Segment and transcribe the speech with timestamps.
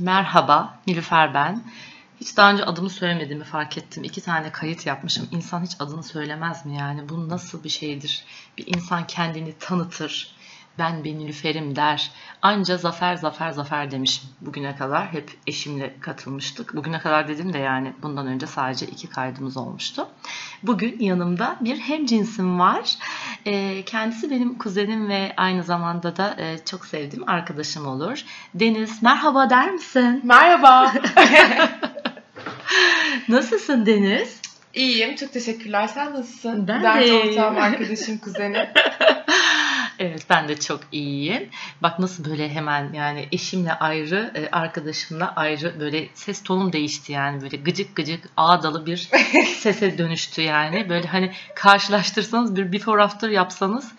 [0.00, 1.62] Merhaba, Nilüfer ben.
[2.20, 4.04] Hiç daha önce adımı söylemediğimi fark ettim.
[4.04, 5.28] İki tane kayıt yapmışım.
[5.30, 7.08] İnsan hiç adını söylemez mi yani?
[7.08, 8.24] Bu nasıl bir şeydir?
[8.58, 10.34] Bir insan kendini tanıtır.
[10.78, 12.10] Ben bir Nilüfer'im der.
[12.42, 15.12] Anca zafer zafer zafer demişim bugüne kadar.
[15.12, 16.76] Hep eşimle katılmıştık.
[16.76, 20.08] Bugüne kadar dedim de yani bundan önce sadece iki kaydımız olmuştu.
[20.62, 22.96] Bugün yanımda bir hemcinsim var.
[23.46, 28.22] Ee, kendisi benim kuzenim ve aynı zamanda da e, çok sevdiğim arkadaşım olur.
[28.54, 30.20] Deniz merhaba der misin?
[30.24, 30.92] Merhaba.
[33.28, 34.40] Nasılsın Deniz?
[34.74, 35.16] İyiyim.
[35.16, 35.86] Çok teşekkürler.
[35.86, 36.68] Sen nasılsın?
[36.68, 38.56] Ben Dert de ortağım, arkadaşım, kuzenim.
[40.00, 41.48] Evet ben de çok iyiyim.
[41.82, 47.42] Bak nasıl böyle hemen yani eşimle ayrı, e, arkadaşımla ayrı böyle ses tonum değişti yani
[47.42, 49.10] böyle gıcık gıcık ağdalı bir
[49.46, 50.88] sese dönüştü yani.
[50.88, 53.92] Böyle hani karşılaştırsanız bir before after yapsanız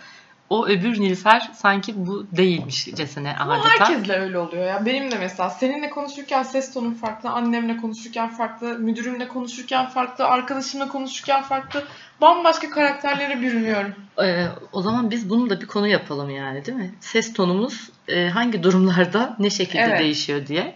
[0.51, 3.89] o öbür Nilüfer sanki bu değilmişcesine Ama adeta.
[3.89, 4.85] herkesle öyle oluyor ya.
[4.85, 10.87] Benim de mesela seninle konuşurken ses tonum farklı, annemle konuşurken farklı, müdürümle konuşurken farklı, arkadaşımla
[10.87, 11.83] konuşurken farklı.
[12.21, 13.93] Bambaşka karakterlere bürünüyorum.
[14.23, 16.95] Ee, o zaman biz bunu da bir konu yapalım yani değil mi?
[16.99, 19.99] Ses tonumuz e, hangi durumlarda ne şekilde Evet.
[19.99, 20.75] değişiyor diye.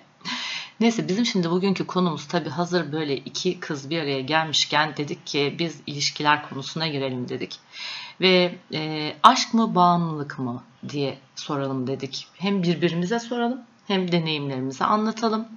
[0.80, 5.56] Neyse bizim şimdi bugünkü konumuz tabii hazır böyle iki kız bir araya gelmişken dedik ki
[5.59, 7.59] biz ilişkiler konusuna girelim dedik.
[8.22, 12.28] Ve e, aşk mı bağımlılık mı diye soralım dedik.
[12.34, 15.48] Hem birbirimize soralım hem deneyimlerimizi anlatalım.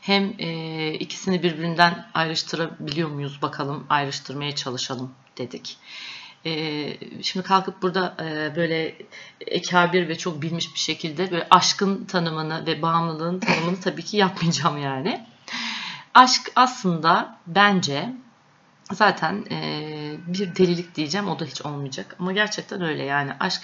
[0.00, 5.78] Hem e, ikisini birbirinden ayrıştırabiliyor muyuz bakalım ayrıştırmaya çalışalım dedik.
[6.46, 8.94] E, şimdi kalkıp burada e, böyle
[9.40, 14.82] ekabir ve çok bilmiş bir şekilde böyle aşkın tanımını ve bağımlılığın tanımını tabii ki yapmayacağım
[14.82, 15.26] yani.
[16.14, 18.12] Aşk aslında bence
[18.92, 23.62] zaten e, bir delilik diyeceğim o da hiç olmayacak ama gerçekten öyle yani aşk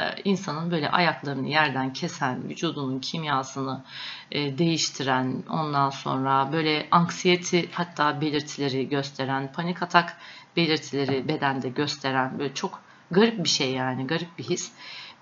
[0.00, 3.84] e, insanın böyle ayaklarını yerden kesen, vücudunun kimyasını
[4.32, 10.16] e, değiştiren, ondan sonra böyle anksiyeti hatta belirtileri gösteren, panik atak
[10.56, 12.80] belirtileri bedende gösteren böyle çok
[13.10, 14.72] garip bir şey yani garip bir his.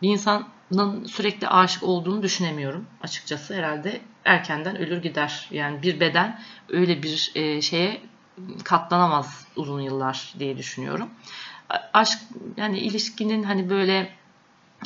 [0.03, 5.49] Bir insanın sürekli aşık olduğunu düşünemiyorum açıkçası herhalde erkenden ölür gider.
[5.51, 8.01] Yani bir beden öyle bir e, şeye
[8.65, 11.11] katlanamaz uzun yıllar diye düşünüyorum.
[11.93, 12.19] Aşk
[12.57, 14.15] yani ilişkinin hani böyle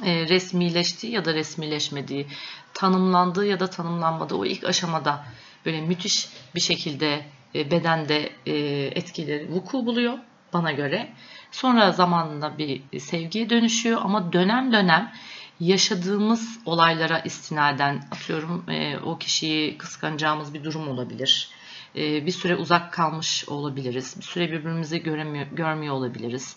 [0.04, 2.26] e, resmileştiği ya da resmileşmediği,
[2.75, 5.25] tanımlandığı ya da tanımlanmadığı o ilk aşamada
[5.66, 8.56] böyle müthiş bir şekilde e, bedende e,
[8.94, 10.19] etkileri vuku buluyor
[10.53, 11.09] bana göre.
[11.50, 15.12] Sonra zamanla bir sevgiye dönüşüyor ama dönem dönem
[15.60, 21.50] yaşadığımız olaylara istinaden atıyorum e, o kişiyi kıskanacağımız bir durum olabilir.
[21.97, 24.15] E, bir süre uzak kalmış olabiliriz.
[24.19, 26.56] Bir süre birbirimizi göremiyor, görmüyor olabiliriz.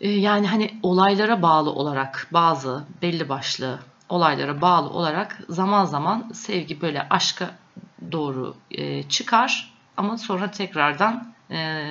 [0.00, 3.78] E, yani hani olaylara bağlı olarak bazı belli başlı
[4.08, 7.50] olaylara bağlı olarak zaman zaman sevgi böyle aşka
[8.12, 11.86] doğru e, çıkar ama sonra tekrardan e,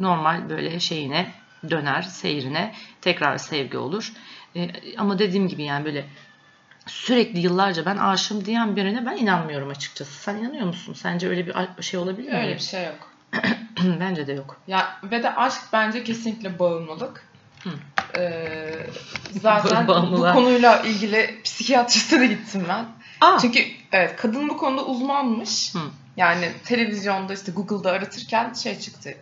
[0.00, 1.32] normal böyle şeyine
[1.70, 4.12] döner seyrine tekrar sevgi olur.
[4.56, 6.06] E, ama dediğim gibi yani böyle
[6.88, 10.12] sürekli yıllarca ben aşığım diyen birine ben inanmıyorum açıkçası.
[10.12, 10.94] Sen inanıyor musun?
[11.02, 12.38] Sence öyle bir şey olabilir mi?
[12.38, 13.12] Öyle bir şey yok.
[14.00, 14.56] Bence de yok.
[14.66, 17.28] Ya ve de aşk bence kesinlikle bağımlılık.
[17.64, 17.70] Hı.
[18.18, 18.86] Ee,
[19.40, 22.84] zaten bu konuyla ilgili psikiyatriste de gittim ben.
[23.20, 25.74] Aa, Çünkü evet kadın bu konuda uzmanmış.
[25.74, 25.78] Hı.
[26.16, 29.14] Yani televizyonda işte Google'da aratırken şey çıktı.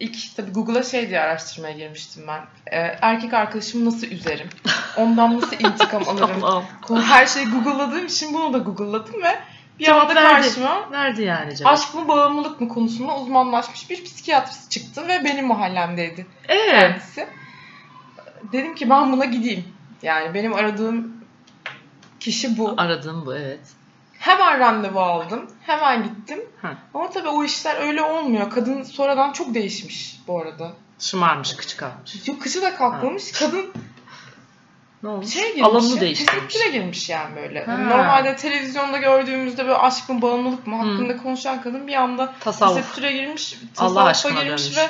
[0.00, 2.40] İlk tabii Google'a şey diye araştırmaya girmiştim ben.
[2.72, 4.48] Ee, erkek arkadaşımı nasıl üzerim?
[4.96, 6.64] Ondan nasıl intikam alırım?
[7.04, 9.38] her şeyi Google'ladığım için bunu da Google'ladım ve
[9.78, 10.42] bir Cevap anda verdi.
[10.42, 11.72] karşıma Verdi yani cevap.
[11.72, 16.80] aşk mı bağımlılık mı konusunda uzmanlaşmış bir psikiyatrist çıktı ve benim mahallemdeydi Evet.
[16.80, 17.26] kendisi.
[18.52, 19.64] Dedim ki ben buna gideyim.
[20.02, 21.12] Yani benim aradığım
[22.20, 22.74] kişi bu.
[22.76, 23.60] Aradığım bu evet.
[24.20, 25.50] Hemen randevu aldım.
[25.66, 26.40] Hemen gittim.
[26.62, 26.68] Hı.
[26.94, 28.50] Ama tabii o işler öyle olmuyor.
[28.50, 30.72] Kadın sonradan çok değişmiş bu arada.
[30.98, 32.28] Şımarmış, kıçı kalkmış.
[32.28, 33.32] Yok kıçı da kalkmamış.
[33.32, 33.72] Kadın
[35.02, 35.28] Ne olmuş?
[35.28, 35.62] şey girmiş.
[35.62, 36.52] Alanını ya, değiştirmiş.
[36.54, 37.64] Tesettüre girmiş yani böyle.
[37.64, 37.76] Ha.
[37.76, 42.76] Normalde televizyonda gördüğümüzde böyle aşk mı bağımlılık mı hakkında konuşan kadın bir anda Tasavvuf.
[42.76, 43.58] tesettüre girmiş.
[43.74, 44.76] Tasavvufa girmiş dönmüş.
[44.78, 44.88] ve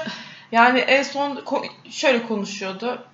[0.52, 1.44] yani en son
[1.90, 3.04] şöyle konuşuyordu.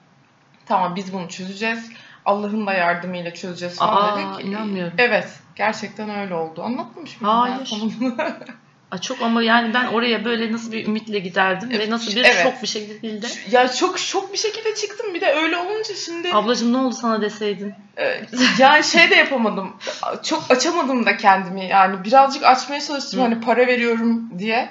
[0.66, 1.90] Tamam biz bunu çözeceğiz.
[2.26, 4.48] Allah'ın da yardımıyla çözeceğiz falan Aa, dedik.
[4.48, 4.92] inanmıyorum.
[4.98, 5.28] Evet.
[5.56, 6.62] Gerçekten öyle oldu.
[6.62, 7.72] Anlatmamış mıydım ben Hayır.
[8.00, 8.14] bunu?
[8.90, 12.42] Aa, çok ama yani ben oraya böyle nasıl bir ümitle giderdim ve nasıl bir Evet.
[12.42, 13.26] şok bir şekilde.
[13.50, 15.14] ya çok şok bir şekilde çıktım.
[15.14, 17.74] Bir de öyle olunca şimdi Ablacığım ne oldu sana deseydin?
[17.96, 18.20] e,
[18.58, 19.76] yani şey de yapamadım.
[20.22, 21.66] Çok açamadım da kendimi.
[21.66, 23.24] Yani birazcık açmaya çalıştım Hı.
[23.24, 24.70] hani para veriyorum diye.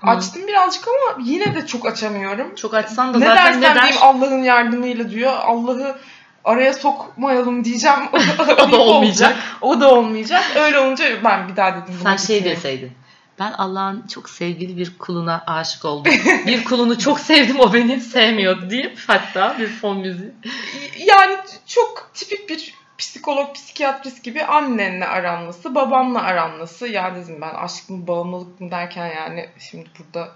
[0.00, 0.06] Hı.
[0.10, 2.54] Açtım birazcık ama yine de çok açamıyorum.
[2.54, 3.82] Çok açsan da ne zaten dersen ne der?
[3.82, 5.32] diyeyim Allah'ın yardımıyla diyor.
[5.36, 5.98] Allah'ı
[6.48, 7.98] araya sokmayalım diyeceğim.
[8.58, 9.36] O da olmayacak.
[9.60, 10.44] O da olmayacak.
[10.56, 11.94] Öyle olunca ben bir daha dedim.
[12.02, 12.92] Sen şey deseydin.
[13.38, 16.12] Ben Allah'ın çok sevgili bir kuluna aşık oldum.
[16.46, 20.32] bir kulunu çok sevdim o beni sevmiyor deyip hatta bir fon müziği.
[20.98, 21.36] Yani
[21.66, 26.88] çok tipik bir psikolog, psikiyatrist gibi annenle aranması, babanla aranması.
[26.88, 30.28] Ya dedim ben aşk mı, bağımlılık mı derken yani şimdi burada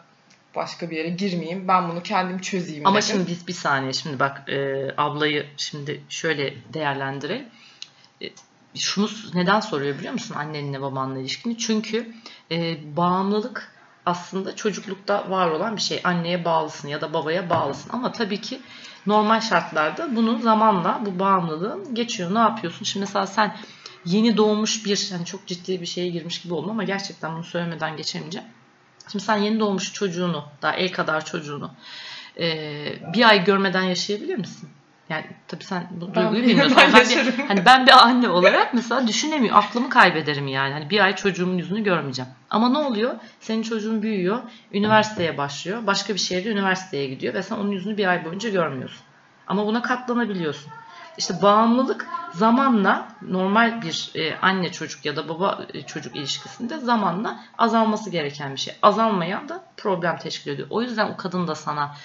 [0.56, 1.68] başka bir yere girmeyeyim.
[1.68, 3.08] Ben bunu kendim çözeyim Ama dedim.
[3.08, 7.48] şimdi biz bir saniye şimdi bak e, ablayı şimdi şöyle değerlendirelim.
[8.22, 8.26] E,
[8.74, 11.58] şunu neden soruyor biliyor musun annenle babanla ilişkini?
[11.58, 12.12] Çünkü
[12.50, 13.72] e, bağımlılık
[14.06, 16.00] aslında çocuklukta var olan bir şey.
[16.04, 17.90] Anneye bağlısın ya da babaya bağlısın.
[17.92, 18.60] Ama tabii ki
[19.06, 22.34] normal şartlarda bunu zamanla bu bağımlılığın geçiyor.
[22.34, 22.84] Ne yapıyorsun?
[22.84, 23.56] Şimdi mesela sen
[24.04, 27.96] yeni doğmuş bir yani çok ciddi bir şeye girmiş gibi oldum ama gerçekten bunu söylemeden
[27.96, 28.48] geçemeyeceğim.
[29.12, 31.70] Şimdi sen yeni doğmuş çocuğunu, daha el kadar çocuğunu
[32.40, 32.46] e,
[33.14, 34.68] bir ay görmeden yaşayabilir misin?
[35.08, 36.76] Yani tabii sen bu Ben duyguyu bilmiyorsun.
[36.76, 39.58] ben Ben, bir, hani ben bir anne olarak mesela düşünemiyorum.
[39.58, 40.72] Aklımı kaybederim yani.
[40.72, 42.30] Hani bir ay çocuğumun yüzünü görmeyeceğim.
[42.50, 43.14] Ama ne oluyor?
[43.40, 45.86] Senin çocuğun büyüyor, üniversiteye başlıyor.
[45.86, 49.00] Başka bir şehirde üniversiteye gidiyor ve sen onun yüzünü bir ay boyunca görmüyorsun.
[49.46, 50.72] Ama buna katlanabiliyorsun.
[51.16, 57.44] İşte bağımlılık zamanla normal bir e, anne çocuk ya da baba e, çocuk ilişkisinde zamanla
[57.58, 58.74] azalması gereken bir şey.
[58.82, 60.68] Azalmayan da problem teşkil ediyor.
[60.70, 61.96] O yüzden o kadın da sana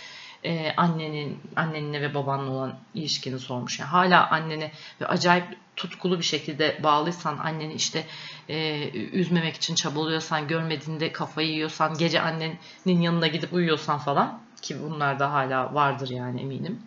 [0.44, 3.80] e, annenin annenle ve babanla olan ilişkini sormuş.
[3.80, 4.72] Yani hala annene
[5.02, 5.46] ve acayip
[5.76, 8.06] tutkulu bir şekilde bağlıysan anneni işte
[8.50, 15.20] e, üzmemek için çabalıyorsan görmediğinde kafayı yiyorsan gece annenin yanına gidip uyuyorsan falan ki bunlar
[15.20, 16.82] da hala vardır yani eminim.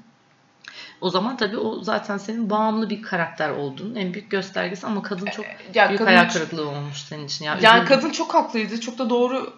[1.01, 5.27] O zaman tabii o zaten senin bağımlı bir karakter olduğunun en büyük göstergesi ama kadın
[5.27, 5.45] çok
[5.75, 7.45] Ya büyük kadın- hayal kırıklığı olmuş senin için.
[7.45, 7.97] Ya Yani üzüldüm.
[7.97, 8.81] kadın çok haklıydı.
[8.81, 9.53] Çok da doğru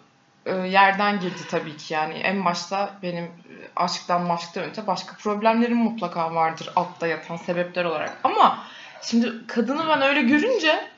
[0.46, 1.94] e, yerden girdi tabii ki.
[1.94, 3.30] Yani en başta benim e,
[3.76, 8.16] aşktan maşktan öte başka problemlerim mutlaka vardır altta yatan sebepler olarak.
[8.24, 8.64] Ama
[9.02, 10.88] şimdi kadını ben öyle görünce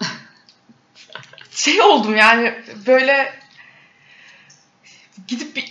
[1.50, 2.54] şey oldum yani
[2.86, 3.32] böyle
[5.28, 5.69] gidip bir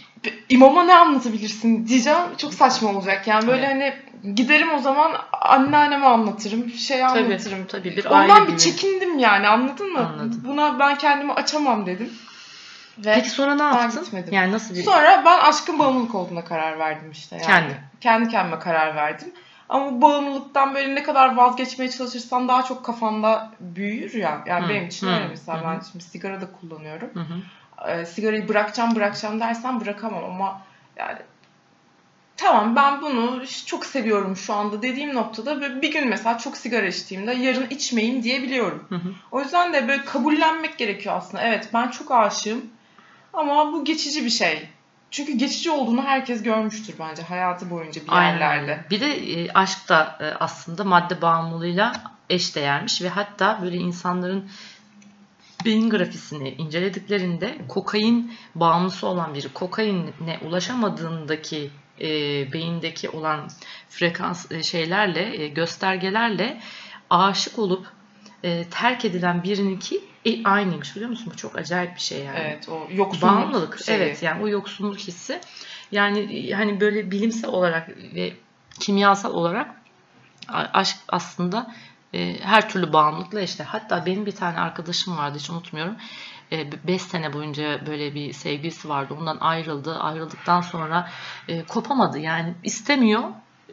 [0.49, 2.19] imama ne anlatabilirsin diyeceğim.
[2.37, 3.27] Çok saçma olacak.
[3.27, 3.93] Yani böyle hani
[4.35, 5.11] giderim o zaman
[5.41, 6.69] anneanneme anlatırım.
[6.69, 7.65] Şey tabii, anlatırım.
[7.67, 9.99] tabii bir Ondan bir çekindim yani anladın mı?
[9.99, 10.41] Anladım.
[10.45, 12.13] Buna ben kendimi açamam dedim.
[12.97, 14.03] Ve Peki sonra ne yaptın?
[14.03, 14.33] gitmedim.
[14.33, 17.35] Yani nasıl bir sonra ben aşkın bağımlılık olduğuna karar verdim işte.
[17.35, 17.45] Yani.
[17.45, 17.77] Kendi.
[18.01, 19.27] Kendi kendime karar verdim.
[19.69, 24.43] Ama bu bağımlılıktan böyle ne kadar vazgeçmeye çalışırsan daha çok kafanda büyür ya.
[24.45, 25.59] Yani Hı, benim için hı, öyle mesela.
[25.59, 25.63] hı.
[25.63, 27.09] Ben şimdi sigara da kullanıyorum.
[27.13, 27.19] Hı
[27.87, 30.61] Ee, sigarayı bırakacağım bırakacağım dersen bırakamam ama
[30.97, 31.17] yani
[32.37, 37.33] tamam ben bunu çok seviyorum şu anda dediğim noktada bir gün mesela çok sigara içtiğimde
[37.33, 38.85] yarın içmeyeyim diyebiliyorum.
[38.89, 39.13] Hı hı.
[39.31, 41.43] O yüzden de böyle kabullenmek gerekiyor aslında.
[41.43, 42.65] Evet ben çok aşığım
[43.33, 44.69] ama bu geçici bir şey.
[45.11, 48.85] Çünkü geçici olduğunu herkes görmüştür bence hayatı boyunca bir yerlerde.
[48.89, 51.93] Bir de e, aşk da e, aslında madde bağımlılığıyla
[52.29, 54.49] eşdeğermiş ve hatta böyle insanların
[55.65, 61.69] beyin grafisini incelediklerinde kokain bağımlısı olan biri kokaine ulaşamadığındaki
[62.01, 62.07] e,
[62.53, 63.49] beyindeki olan
[63.89, 66.61] frekans e, şeylerle e, göstergelerle
[67.09, 67.87] aşık olup
[68.43, 71.27] e, terk edilen birininki e, aynıymış biliyor musun?
[71.33, 72.39] Bu çok acayip bir şey yani.
[72.39, 73.97] Evet o yoksunluk Bağımlılık şeyi.
[73.97, 75.39] evet yani o yoksunluk hissi
[75.91, 78.33] yani hani böyle bilimsel olarak ve
[78.79, 79.75] kimyasal olarak
[80.73, 81.73] aşk aslında
[82.13, 83.63] e, her türlü bağımlılıkla işte.
[83.63, 85.95] Hatta benim bir tane arkadaşım vardı hiç unutmuyorum.
[86.87, 89.15] 5 sene boyunca böyle bir sevgilisi vardı.
[89.19, 89.99] Ondan ayrıldı.
[89.99, 91.09] Ayrıldıktan sonra
[91.47, 92.19] e, kopamadı.
[92.19, 93.23] Yani istemiyor.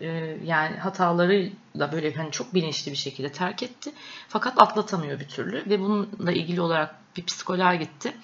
[0.00, 0.06] E,
[0.44, 3.92] yani hatalarıyla böyle hani çok bilinçli bir şekilde terk etti.
[4.28, 5.70] Fakat atlatamıyor bir türlü.
[5.70, 8.16] Ve bununla ilgili olarak bir psikoloğa gitti.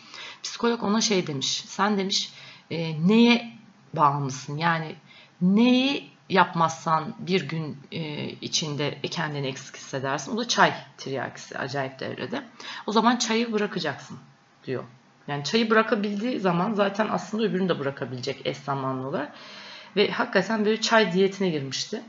[0.43, 1.65] Psikolog ona şey demiş.
[1.67, 2.33] Sen demiş
[2.71, 3.53] e, neye
[3.95, 4.57] bağımlısın?
[4.57, 4.97] Yani
[5.41, 10.37] neyi yapmazsan bir gün e, içinde kendini eksik hissedersin.
[10.37, 12.43] O da çay tiryakisi acayip devrede.
[12.87, 14.19] O zaman çayı bırakacaksın
[14.67, 14.85] diyor.
[15.29, 19.33] Yani çayı bırakabildiği zaman zaten aslında öbürünü de bırakabilecek eş zamanlı olarak.
[19.97, 22.03] Ve hakikaten böyle çay diyetine girmişti.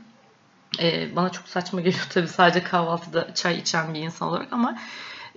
[0.82, 4.78] E, bana çok saçma geliyor tabii sadece kahvaltıda çay içen bir insan olarak ama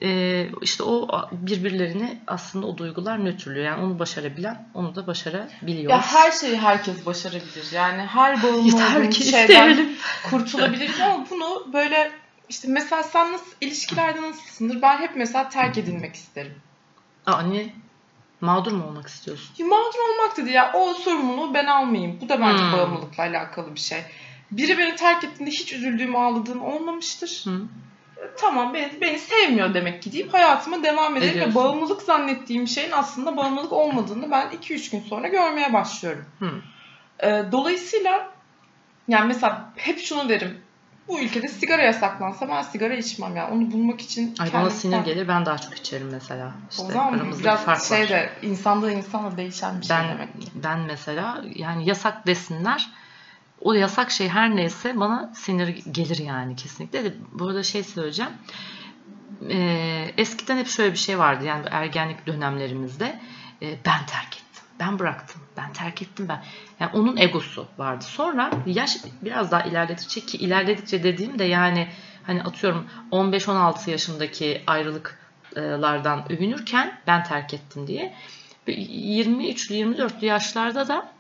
[0.02, 3.66] e, işte o birbirlerini aslında o duygular nötrlüyor.
[3.66, 5.92] Yani onu başarabilen onu da başarabiliyor.
[5.92, 7.72] Ya her şeyi herkes başarabilir.
[7.72, 9.90] Yani her bağımlı olduğun şeyden isteyelim.
[10.30, 12.12] kurtulabiliriz ama bunu böyle
[12.50, 14.82] işte mesela sen nasıl ilişkilerde nasılsındır?
[14.82, 16.56] Ben hep mesela terk edilmek isterim.
[17.26, 17.74] Aa, ne?
[18.42, 19.50] Mağdur mu olmak istiyorsun?
[19.58, 22.22] Ya Mağdur olmak dedi ya o sorumluluğu ben almayayım.
[22.22, 22.72] Bu da bence Hmm.
[22.74, 24.02] bağımlılıkla alakalı bir şey.
[24.52, 27.42] Biri beni terk ettiğinde hiç üzüldüğüm ağladığım olmamıştır.
[27.46, 27.62] Hı.
[28.38, 33.38] Tamam beni, beni sevmiyor demek ki deyip hayatıma devam ederim ve bağımlılık zannettiğim şeyin aslında
[33.38, 36.26] bağımlılık olmadığını ben 2-3 gün sonra görmeye başlıyorum.
[36.40, 36.50] Hı.
[37.24, 38.38] Ee, dolayısıyla
[39.08, 40.58] Yani mesela hep şunu derim.
[41.08, 43.54] Bu ülkede sigara yasaklansa ben sigara içmem yani.
[43.54, 46.52] Onu bulmak için Ay bana sinir gelir ben daha çok içerim mesela.
[46.72, 48.10] İşte o zaman biraz fark şey var.
[48.10, 50.30] de insandan insana değişen bir şey ben demek.
[50.64, 52.90] ben mesela yani yasak desinler.
[53.62, 57.04] O yasak şey her neyse bana sinir gelir yani kesinlikle.
[57.04, 58.32] De, bu şey söyleyeceğim.
[59.50, 63.20] Ee, eskiden hep şöyle bir şey vardı yani ergenlik dönemlerimizde
[63.62, 66.44] e, ben terk ettim, ben bıraktım, ben terk ettim ben.
[66.80, 68.06] Yani onun egosu vardı.
[68.06, 71.88] Sonra yaş biraz daha ilerledikçe ki ilerledikçe dediğim de yani
[72.24, 78.14] hani atıyorum 15-16 yaşındaki ayrılıklardan övünürken ben terk ettim diye
[78.68, 81.17] 23'lü 24'lü yaşlarda da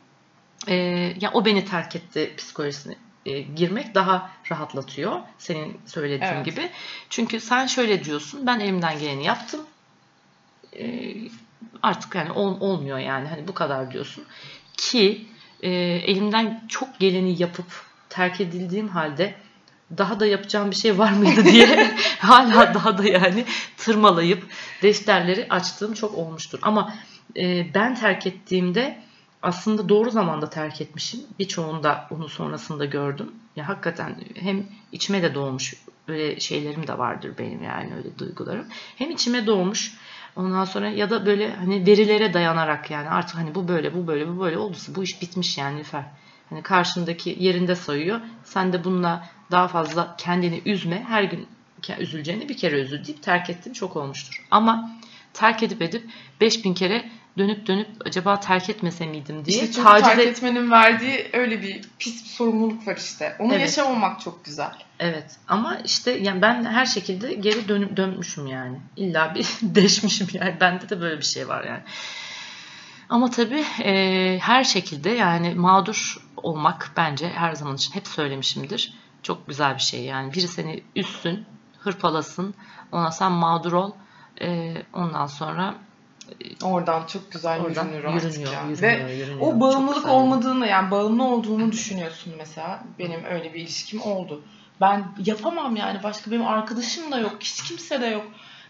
[0.67, 0.75] e,
[1.21, 2.95] ya o beni terk etti psikolojisine
[3.25, 6.45] e, girmek daha rahatlatıyor senin söylediğin Evet.
[6.45, 6.69] gibi.
[7.09, 9.61] Çünkü sen şöyle diyorsun ben elimden geleni yaptım.
[10.79, 11.13] E,
[11.83, 14.23] artık yani ol- olmuyor yani hani bu kadar diyorsun.
[14.77, 15.25] Ki
[15.61, 17.65] e, elimden çok geleni yapıp
[18.09, 19.35] terk edildiğim halde
[19.97, 23.45] daha da yapacağım bir şey var mıydı diye hala daha da yani
[23.77, 24.43] tırmalayıp
[24.81, 26.59] defterleri açtığım çok olmuştur.
[26.61, 26.93] Ama
[27.37, 28.97] e, ben terk ettiğimde
[29.41, 31.19] aslında doğru zamanda terk etmişim.
[31.39, 33.31] Birçoğunda onu sonrasında gördüm.
[33.55, 35.73] Ya hakikaten hem içime de doğmuş
[36.07, 38.65] öyle şeylerim de vardır benim yani öyle duygularım.
[38.95, 39.97] Hem içime doğmuş
[40.35, 44.27] ondan sonra ya da böyle hani verilere dayanarak yani artık hani bu böyle bu böyle
[44.27, 46.03] bu böyle olduysa bu iş bitmiş yani Nilüfer.
[46.49, 48.19] Hani karşındaki yerinde sayıyor.
[48.43, 51.05] Sen de bununla daha fazla kendini üzme.
[51.07, 51.47] Her gün
[51.99, 54.45] üzüleceğini bir kere üzül deyip terk ettim çok olmuştur.
[54.51, 54.91] Ama
[55.33, 56.09] terk edip edip
[56.41, 61.29] 5000 kere dönüp dönüp acaba terk etmese miydim diye İşte taciz terk et- etmenin verdiği
[61.33, 63.35] öyle bir pis bir sorumluluk var işte.
[63.39, 63.61] Onu Evet.
[63.61, 64.71] yaşamamak çok güzel.
[64.99, 68.79] Evet ama işte yani ben her şekilde geri dönüp dönmüşüm yani.
[68.95, 70.55] İlla bir deşmişim yani.
[70.61, 71.81] Bende de böyle bir şey var yani.
[73.09, 78.93] Ama tabii e, her şekilde yani mağdur olmak bence her zaman için hep söylemişimdir.
[79.23, 80.33] Çok güzel bir şey yani.
[80.33, 81.45] Biri seni üssün,
[81.79, 82.53] hırpalasın,
[82.91, 83.91] ona sen mağdur ol.
[84.41, 85.75] E, ondan sonra
[86.63, 88.71] Oradan çok güzel oradan yürünür artık yürünüyor, yani.
[88.71, 89.41] yürünüyor, Ve yürünüyor.
[89.41, 92.83] o bağımlılık olmadığını yani bağımlı olduğunu düşünüyorsun mesela.
[92.99, 94.41] Benim öyle bir ilişkim oldu.
[94.81, 97.35] Ben yapamam yani başka benim arkadaşım da yok.
[97.39, 98.25] Hiç kimse de yok.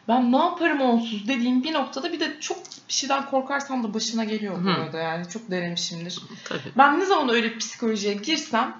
[0.07, 4.23] Ben ne yaparım onsuz dediğim bir noktada bir de çok bir şeyden korkarsan da başına
[4.23, 6.21] geliyor bu arada yani çok denemişimdir.
[6.45, 6.59] Tabii.
[6.77, 8.75] Ben ne zaman öyle psikolojiye girsem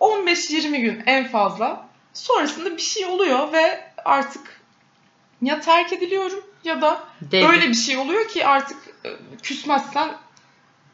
[0.00, 4.60] 15-20 gün en fazla sonrasında bir şey oluyor ve artık
[5.42, 9.10] ya terk ediliyorum ya da Devlet- öyle bir şey oluyor ki artık e,
[9.42, 10.16] küsmezsen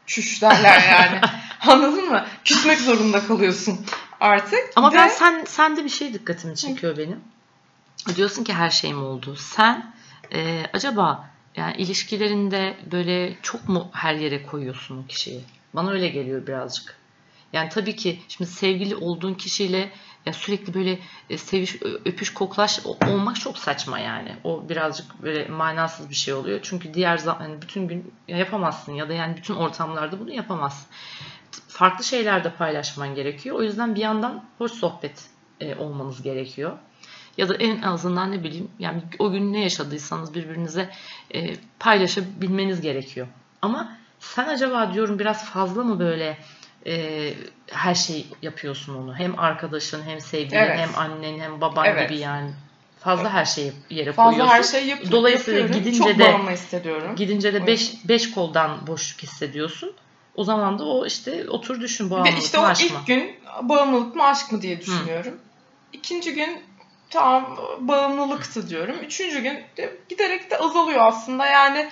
[0.05, 1.21] çüş derler yani.
[1.67, 2.25] Anladın mı?
[2.45, 3.85] Küsmek zorunda kalıyorsun
[4.19, 4.59] artık.
[4.75, 7.19] Ama Ve ben sen sende bir şey dikkatimi çekiyor benim.
[8.15, 9.35] Diyorsun ki her şeyim oldu.
[9.35, 9.93] Sen
[10.33, 15.41] e, acaba yani ilişkilerinde böyle çok mu her yere koyuyorsun o kişiyi?
[15.73, 16.95] Bana öyle geliyor birazcık.
[17.53, 19.91] Yani tabii ki şimdi sevgili olduğun kişiyle
[20.25, 20.99] ya sürekli böyle
[21.29, 24.35] e, seviş, öpüş, koklaş olmak çok saçma yani.
[24.43, 26.59] O birazcık böyle manasız bir şey oluyor.
[26.63, 30.87] Çünkü diğer zaman yani bütün gün yapamazsın ya da yani bütün ortamlarda bunu yapamazsın.
[31.67, 33.55] Farklı şeyler de paylaşman gerekiyor.
[33.55, 36.77] O yüzden bir yandan hoş sohbet e, olmanız gerekiyor.
[37.37, 40.89] Ya da en azından ne bileyim yani o gün ne yaşadıysanız birbirinize
[41.33, 43.27] e, paylaşabilmeniz gerekiyor.
[43.61, 46.37] Ama sen acaba diyorum biraz fazla mı böyle
[46.87, 47.33] e,
[47.71, 49.15] her şey yapıyorsun onu?
[49.15, 50.79] Hem arkadaşın hem sevgilin Evet.
[50.79, 52.09] hem annen hem baban Evet.
[52.09, 52.51] gibi yani.
[52.99, 54.55] Fazla her şeyi yere fazla koyuyorsun.
[54.55, 55.11] her şey yapıyorum.
[55.11, 55.83] Dolayısıyla yapıyorum.
[55.85, 57.15] gidince çok de- hissediyorum.
[57.15, 57.67] Gidince de Evet.
[57.67, 59.93] 5 beş koldan boşluk hissediyorsun.
[60.35, 64.15] O zaman da o işte otur düşün bu Ve anlamda işte o ilk gün bağımlılık
[64.15, 65.39] mı aşk mı diye düşünüyorum.
[65.93, 66.59] İkinci gün
[67.09, 68.95] tamam bağımlılıktı diyorum.
[69.05, 71.89] Üçüncü gün de giderek de azalıyor aslında yani.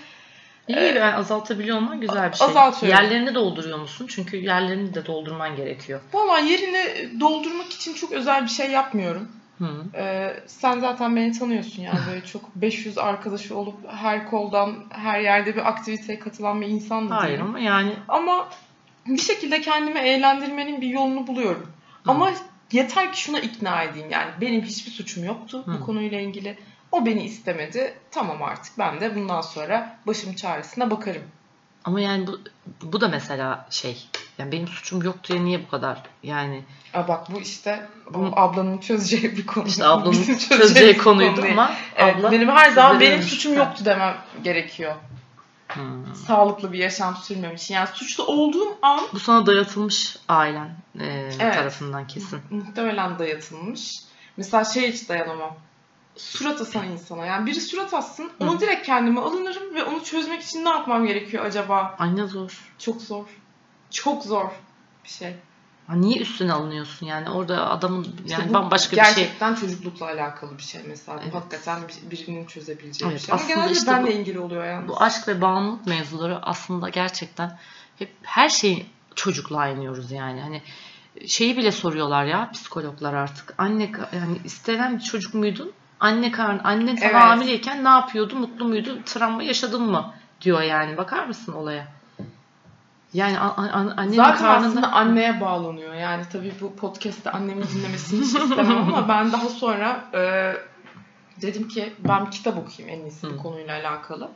[0.69, 2.47] İyi Ee, ben azaltabiliyor olman güzel bir şey.
[2.47, 3.03] azaltıyorum.
[3.03, 4.07] Yerlerini dolduruyor musun?
[4.09, 5.99] Çünkü yerlerini de doldurman gerekiyor.
[6.13, 9.27] Valla yerini doldurmak için çok özel bir şey yapmıyorum.
[9.59, 9.67] Hı.
[9.95, 15.55] Ee, sen zaten beni tanıyorsun yani böyle çok 500 arkadaşı olup her koldan her yerde
[15.55, 17.45] bir aktiviteye katılan bir insan da Hayır değilim.
[17.45, 18.49] ama yani Ama
[19.07, 21.67] bir şekilde kendimi eğlendirmenin bir yolunu buluyorum.
[22.03, 22.11] Hı.
[22.11, 22.31] Ama
[22.71, 25.73] yeter ki şuna ikna edeyim yani benim hiçbir suçum yoktu Hı.
[25.73, 26.57] bu konuyla ilgili.
[26.91, 27.93] O beni istemedi.
[28.11, 31.21] Tamam artık ben de bundan sonra başım çaresine bakarım.
[31.85, 32.39] ama yani bu
[32.81, 34.07] bu da mesela şey.
[34.37, 36.01] Yani benim suçum yok diye niye bu kadar?
[36.23, 39.67] Yani Aa bak bu işte o Bunu- ablanın çözeceği bir konu.
[39.67, 41.53] işte ablanın Bizim çözeceği bir konuydu konu değil.
[41.53, 43.59] ama Evet, abla benim her zaman benim suçum Ha.
[43.59, 44.95] yoktu demem gerekiyor.
[45.67, 45.81] Hı.
[46.27, 47.73] Sağlıklı bir yaşam sürmem için.
[47.73, 50.69] Yani suçlu olduğum an Bu sana dayatılmış ailen
[50.99, 51.05] e,
[51.41, 51.53] Evet.
[51.53, 52.39] tarafından kesin.
[52.49, 53.99] muhtemelen dayatılmış.
[54.37, 55.55] Mesela şey hiç dayanamam.
[56.19, 57.25] Surat asan insana.
[57.25, 58.59] Yani biri surat assın, onu Hı.
[58.59, 61.95] direkt kendime alınırım ve onu çözmek için ne yapmam gerekiyor acaba?
[61.99, 62.71] Ay ne zor.
[62.79, 63.25] Çok zor.
[63.91, 64.49] Çok zor
[65.03, 65.35] bir şey.
[65.87, 67.29] Ha, niye üstüne alınıyorsun yani?
[67.29, 69.13] Orada adamın İşte yani bambaşka bir şey.
[69.15, 71.19] gerçekten çocuklukla alakalı bir şey mesela.
[71.23, 71.33] Evet.
[71.33, 73.35] hakikaten bir- birinin çözebileceği Evet, bir şey.
[73.35, 74.87] Ama genelde işte benle bu- ilgili oluyor yani.
[74.87, 77.57] Bu aşk ve bağımlılık mevzuları aslında gerçekten
[77.99, 78.85] hep her şeyi
[79.15, 80.41] çocukla iniyoruz yani.
[80.41, 80.61] Hani
[81.27, 83.53] şeyi bile soruyorlar ya psikologlar artık.
[83.57, 85.71] Anne yani istenen bir çocuk muydun?
[85.99, 87.13] Anne karn annen Evet.
[87.13, 88.35] hamileyken ne yapıyordu?
[88.35, 88.97] Mutlu muydu?
[89.05, 90.13] Travma yaşadın mı?
[90.41, 90.97] diyor yani.
[90.97, 91.87] Bakar mısın olaya?
[93.13, 95.93] Yani a- a- a- annenin Zaten karnında aslında anneye bağlanıyor.
[95.93, 100.53] Yani tabii bu podcast'te annemin dinlemesini hiç istemem ama ben daha sonra e,
[101.41, 104.29] dedim ki ben bir kitap okuyayım en iyisi bu konuyla alakalı.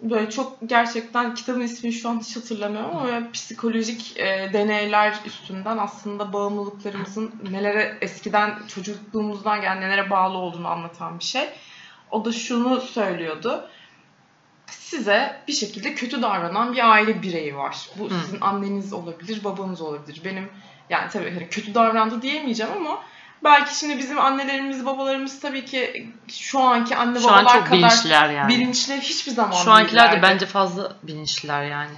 [0.00, 5.78] Böyle çok gerçekten kitabın ismini şu an hiç hatırlamıyorum ama böyle psikolojik e, deneyler üstünden
[5.78, 11.48] aslında bağımlılıklarımızın nelere eskiden çocukluğumuzdan gelen nelere bağlı olduğunu anlatan bir şey.
[12.10, 13.68] O da şunu söylüyordu.
[14.66, 17.88] Size bir şekilde kötü davranan bir aile bireyi var.
[17.98, 18.14] Bu Hı.
[18.20, 20.20] sizin anneniz olabilir, babanız olabilir.
[20.24, 20.48] Benim
[20.90, 23.00] yani tabii hani kötü davrandı diyemeyeceğim ama
[23.44, 27.78] belki şimdi bizim annelerimiz, babalarımız tabii ki şu anki anne şu an babalar çok kadar
[27.78, 28.48] bilinçliler yani.
[28.48, 31.94] bilinçli hiçbir zaman Şu ankiler de bence fazla bilinçliler yani.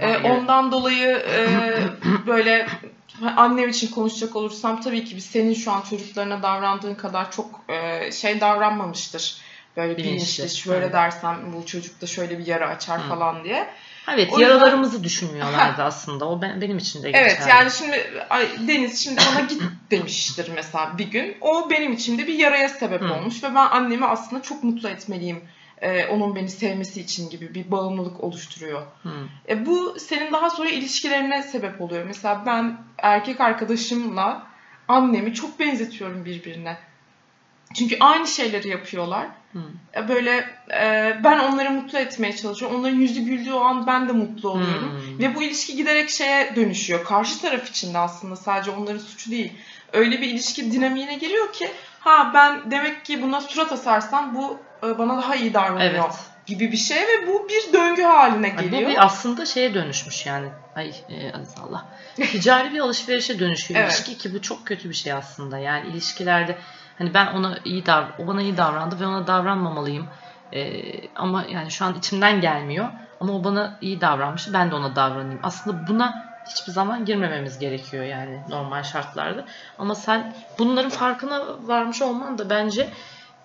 [0.00, 0.24] Ee, Evet.
[0.24, 1.46] ondan dolayı e,
[2.26, 2.66] böyle
[3.36, 8.12] annem için konuşacak olursam tabii ki biz senin şu an çocuklarına davrandığın kadar çok e,
[8.12, 9.36] şey davranmamıştır.
[9.76, 10.38] Böyle Bilinçli.
[10.42, 10.92] bilinçli, şöyle Hı.
[10.92, 13.08] dersem bu çocukta şöyle bir yara açar Hı.
[13.08, 13.66] falan diye.
[14.08, 16.28] Evet O yüzden- yaralarımızı düşünmüyorlardı aslında.
[16.28, 17.26] O ben, benim için de geçerli.
[17.28, 21.36] Evet yani şimdi ay, Deniz şimdi bana git demiştir mesela bir gün.
[21.40, 23.12] O benim için de bir yaraya sebep Hı.
[23.14, 25.44] olmuş ve ben annemi aslında çok mutlu etmeliyim.
[25.82, 28.82] e, onun beni sevmesi için gibi bir bağımlılık oluşturuyor.
[29.02, 29.10] Hı.
[29.48, 32.04] E, bu senin daha sonra ilişkilerine sebep oluyor.
[32.06, 34.46] Mesela ben erkek arkadaşımla
[34.88, 36.76] annemi çok benzetiyorum birbirine.
[37.74, 39.26] Çünkü aynı şeyleri yapıyorlar.
[39.96, 42.80] E, Böyle e, ben onları mutlu etmeye çalışıyorum.
[42.80, 44.92] Onların yüzü güldüğü o an ben de mutlu oluyorum.
[44.92, 45.18] Hmm.
[45.18, 47.04] Ve bu ilişki giderek şeye dönüşüyor.
[47.04, 49.52] Karşı taraf için de aslında sadece onların suçu değil.
[49.92, 51.68] Öyle bir ilişki dinamiğine giriyor ki
[52.00, 56.14] ha ben demek ki buna surat asarsam bu e, bana daha iyi davranıyor Evet.
[56.46, 58.82] gibi bir şey ve bu bir döngü haline geliyor.
[58.82, 60.48] Bu bir aslında şeye dönüşmüş yani.
[60.76, 61.88] Ay e, aziz Allah.
[62.16, 63.92] Ticari bir alışverişe dönüşüyor Evet.
[63.92, 65.58] ilişki ki bu çok kötü bir şey aslında.
[65.58, 66.58] Yani ilişkilerde
[67.00, 70.06] hani ben ona iyi dav o bana iyi davrandı ve ona davranmamalıyım.
[70.52, 70.82] E,
[71.16, 72.88] ama yani şu an içimden gelmiyor.
[73.20, 74.52] Ama o bana iyi davranmış.
[74.52, 75.40] Ben de ona davranayım.
[75.42, 79.44] Aslında buna hiçbir zaman girmememiz gerekiyor yani normal şartlarda.
[79.78, 82.88] Ama sen bunların farkına varmış olman da bence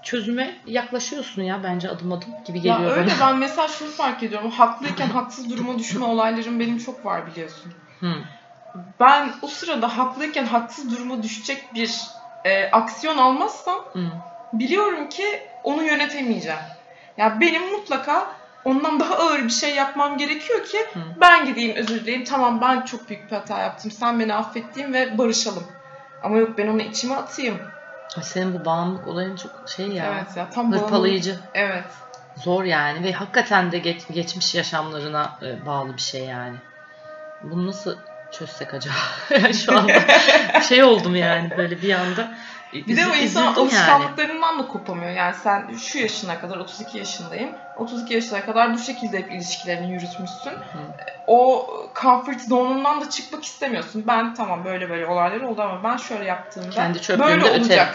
[0.01, 3.29] çözüme yaklaşıyorsun ya bence adım adım gibi Ya geliyor öyle bana.
[3.29, 4.51] ben mesela şunu fark ediyorum.
[4.51, 7.73] Haklıyken haksız duruma düşme olaylarım benim çok var biliyorsun.
[7.99, 8.13] Hı.
[8.99, 12.01] Ben o sırada haklıyken haksız duruma düşecek bir
[12.45, 13.99] e, aksiyon almazsam Hı.
[14.53, 15.25] biliyorum ki
[15.63, 16.59] onu yönetemeyeceğim.
[17.17, 18.27] Ya benim mutlaka
[18.65, 20.99] ondan daha ağır bir şey yapmam gerekiyor ki Hı.
[21.21, 22.23] ben gideyim özür dileyim.
[22.23, 23.91] Tamam ben çok büyük bir hata yaptım.
[23.91, 25.63] Sen beni affettiğin ve barışalım.
[26.23, 27.57] Ama yok ben onu içime atayım.
[28.17, 30.05] Ay senin bu bağımlılık olayın çok şey ya.
[30.05, 30.85] Evet ya tam bağımlılık.
[30.85, 31.39] Hırpalayıcı.
[31.53, 31.83] Evet.
[32.35, 36.55] Zor yani ve hakikaten de geç, geçmiş yaşamlarına e, bağlı bir şey yani.
[37.43, 37.95] Bunu nasıl
[38.31, 38.95] çözsek acaba?
[39.65, 39.93] Şu anda
[40.61, 42.31] şey oldum yani böyle bir anda.
[42.73, 43.57] Bir de o insan üzüldüm yani.
[43.59, 45.11] alışkanlıklarından da kopamıyor.
[45.11, 47.49] Yani sen şu yaşına kadar 32 yaşındayım.
[47.75, 50.53] 32 yaşına kadar bu şekilde hep ilişkilerini yürütmüşsün.
[51.27, 51.67] O
[52.01, 54.03] comfort zone'undan da çıkmak istemiyorsun.
[54.07, 57.87] Ben tamam böyle böyle olaylar oldu ama ben şöyle yaptığımda Kendi böyle öterim.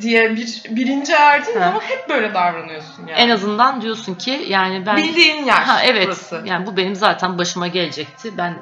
[0.00, 3.20] Diye bir bilince erdiğin zaman hep böyle davranıyorsun yani.
[3.20, 6.42] En azından diyorsun ki yani ben Bildiğin yer ha evet burası.
[6.44, 8.38] yani bu benim zaten başıma gelecekti.
[8.38, 8.58] Ben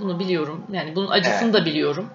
[0.00, 0.64] bunu biliyorum.
[0.72, 2.10] Yani bunun acısını da biliyorum.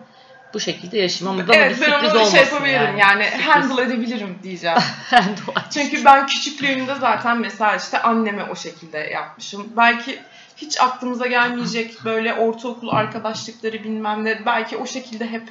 [0.53, 3.23] Bu şekilde yaşayayım ama Evet bir ben sürpriz onu şey yapabilirim yani, yani.
[3.23, 3.47] Sürpriz.
[3.47, 4.77] handle edebilirim diyeceğim.
[5.09, 5.61] Handle.
[5.73, 9.67] Çünkü ben küçüklüğümde zaten mesela işte anneme o şekilde yapmışım.
[9.77, 10.19] Belki
[10.57, 14.45] hiç aklımıza gelmeyecek böyle ortaokul arkadaşlıkları bilmem ne.
[14.45, 15.43] Belki o şekilde hep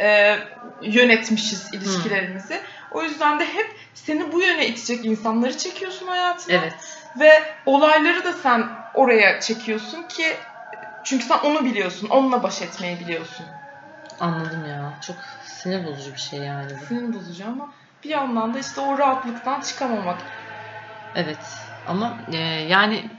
[0.00, 0.38] e,
[0.82, 2.60] yönetmişiz ilişkilerimizi.
[2.90, 6.56] O yüzden de hep seni bu yöne itecek insanları çekiyorsun hayatına.
[6.56, 6.74] Evet.
[7.20, 10.36] Ve olayları da sen oraya çekiyorsun ki
[11.04, 12.08] çünkü sen onu biliyorsun.
[12.08, 13.46] Onunla baş etmeyi biliyorsun.
[14.20, 14.92] Anladım ya.
[15.00, 16.86] Çok sinir bozucu bir şey yani bu.
[16.86, 17.72] Sinir bozucu ama
[18.04, 20.20] bir yandan da işte o rahatlıktan çıkamamak.
[21.14, 21.38] Evet.
[21.86, 22.36] Ama e,
[22.68, 23.10] yani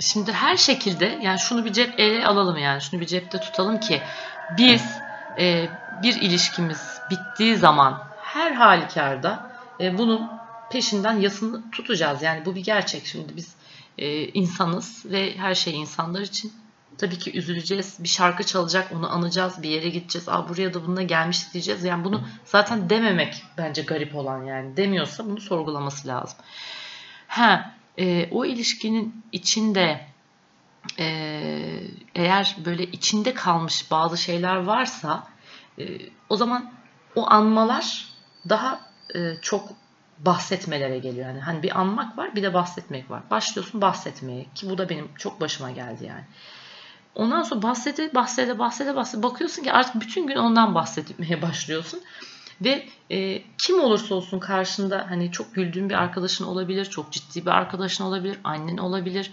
[0.00, 4.02] şimdi her şekilde yani şunu bir cep ele alalım yani şunu bir cepte tutalım ki
[4.50, 4.82] biz
[5.38, 5.68] e,
[6.02, 10.30] bir ilişkimiz bittiği zaman her halükarda e, bunun
[10.70, 12.22] peşinden yasını tutacağız.
[12.22, 13.06] Yani bu bir gerçek.
[13.06, 13.54] Şimdi biz
[13.98, 16.52] e, insanız ve her şey insanlar için.
[16.98, 17.96] Tabii ki üzüleceğiz.
[18.00, 19.62] Bir şarkı çalacak, onu anacağız.
[19.62, 20.28] Bir yere gideceğiz.
[20.28, 21.84] Aa buraya da bununla gelmiş diyeceğiz.
[21.84, 24.76] Yani bunu zaten dememek bence garip olan yani.
[24.76, 26.38] Demiyorsa bunu sorgulaması lazım.
[27.26, 30.06] Ha, e, o ilişkinin içinde
[30.98, 31.06] e,
[32.14, 35.26] eğer böyle içinde kalmış bazı şeyler varsa
[35.78, 35.84] e,
[36.28, 36.72] o zaman
[37.16, 38.08] o anmalar
[38.48, 38.80] daha
[39.14, 39.68] e, çok
[40.18, 41.26] bahsetmelere geliyor.
[41.26, 43.22] Yani hani bir anmak var bir de bahsetmek var.
[43.30, 46.24] Başlıyorsun bahsetmeye ki bu da benim çok başıma geldi yani.
[47.14, 52.00] Ondan sonra bahsede bahsede bahsede bahsede bakıyorsun ki artık bütün gün ondan bahsetmeye başlıyorsun.
[52.60, 57.50] Ve e, kim olursa olsun karşında hani çok güldüğün bir arkadaşın olabilir, çok ciddi bir
[57.50, 59.30] arkadaşın olabilir, annen olabilir,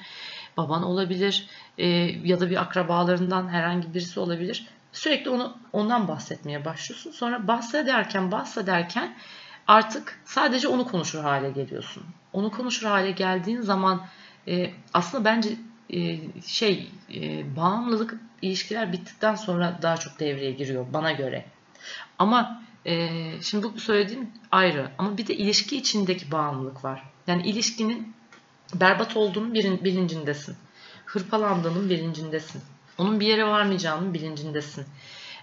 [0.57, 1.47] baban olabilir
[1.77, 1.87] e,
[2.23, 4.67] ya da bir akrabalarından herhangi birisi olabilir.
[4.97, 7.11] Sürekli onu ondan bahsetmeye başlıyorsun.
[7.11, 9.15] Sonra bahsederken bahsederken
[9.67, 12.03] artık sadece onu konuşur hale geliyorsun.
[12.33, 14.05] Onu konuşur hale geldiğin zaman
[14.47, 15.49] e, aslında bence
[15.89, 21.45] e, şey e, bağımlılık ilişkiler bittikten sonra daha çok devreye giriyor bana göre.
[22.19, 23.09] Ama e,
[23.41, 27.03] şimdi bu söylediğim ayrı ama bir de ilişki içindeki bağımlılık var.
[27.27, 28.13] Yani ilişkinin
[28.73, 30.55] berbat olduğunun bilincindesin.
[31.05, 32.61] Hırpalandığının bilincindesin.
[32.97, 34.85] Onun bir yere varmayacağının bilincindesin.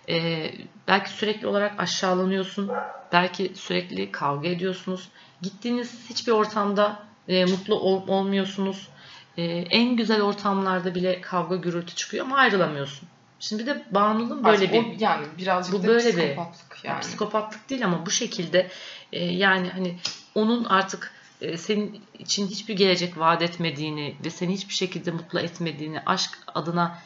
[0.08, 0.54] Ee,
[0.88, 2.70] belki sürekli olarak aşağılanıyorsun.
[3.12, 5.08] Belki sürekli kavga ediyorsunuz.
[5.42, 8.88] Gittiğiniz hiçbir ortamda e, mutlu ol, olmuyorsunuz.
[9.36, 13.08] E, en güzel ortamlarda bile kavga gürültü çıkıyor ama ayrılamıyorsun.
[13.40, 17.00] Şimdi bir de bağımlılığın böyle bir o, yani birazcık bu da böyle psikopatlık bir yani.
[17.00, 18.70] psikopatlık değil ama bu şekilde
[19.12, 19.98] e, yani hani
[20.34, 26.00] onun artık e, senin için hiçbir gelecek vaat etmediğini ve seni hiçbir şekilde mutlu etmediğini,
[26.06, 26.98] aşk adına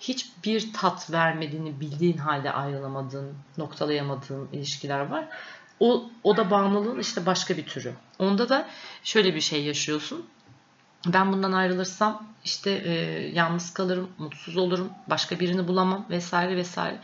[0.00, 5.28] hiçbir tat vermediğini bildiğin halde ayrılamadığın, noktalayamadığın ilişkiler var.
[5.80, 7.94] O, o da bağımlılığın işte başka bir türü.
[8.18, 8.68] Onda da
[9.04, 10.26] şöyle bir şey yaşıyorsun.
[11.06, 12.92] Ben bundan ayrılırsam işte e,
[13.34, 17.00] yalnız kalırım, mutsuz olurum, başka birini bulamam vesaire vesaire.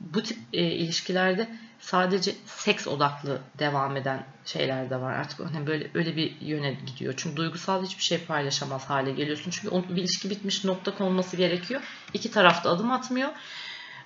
[0.00, 5.12] Bu tip e, ilişkilerde sadece seks odaklı devam eden şeyler de var.
[5.12, 7.14] Artık hani böyle öyle bir yöne gidiyor.
[7.16, 9.50] Çünkü duygusal hiçbir şey paylaşamaz hale geliyorsun.
[9.50, 11.82] Çünkü o bir ilişki bitmiş nokta konması gerekiyor.
[12.14, 13.28] İki tarafta adım atmıyor.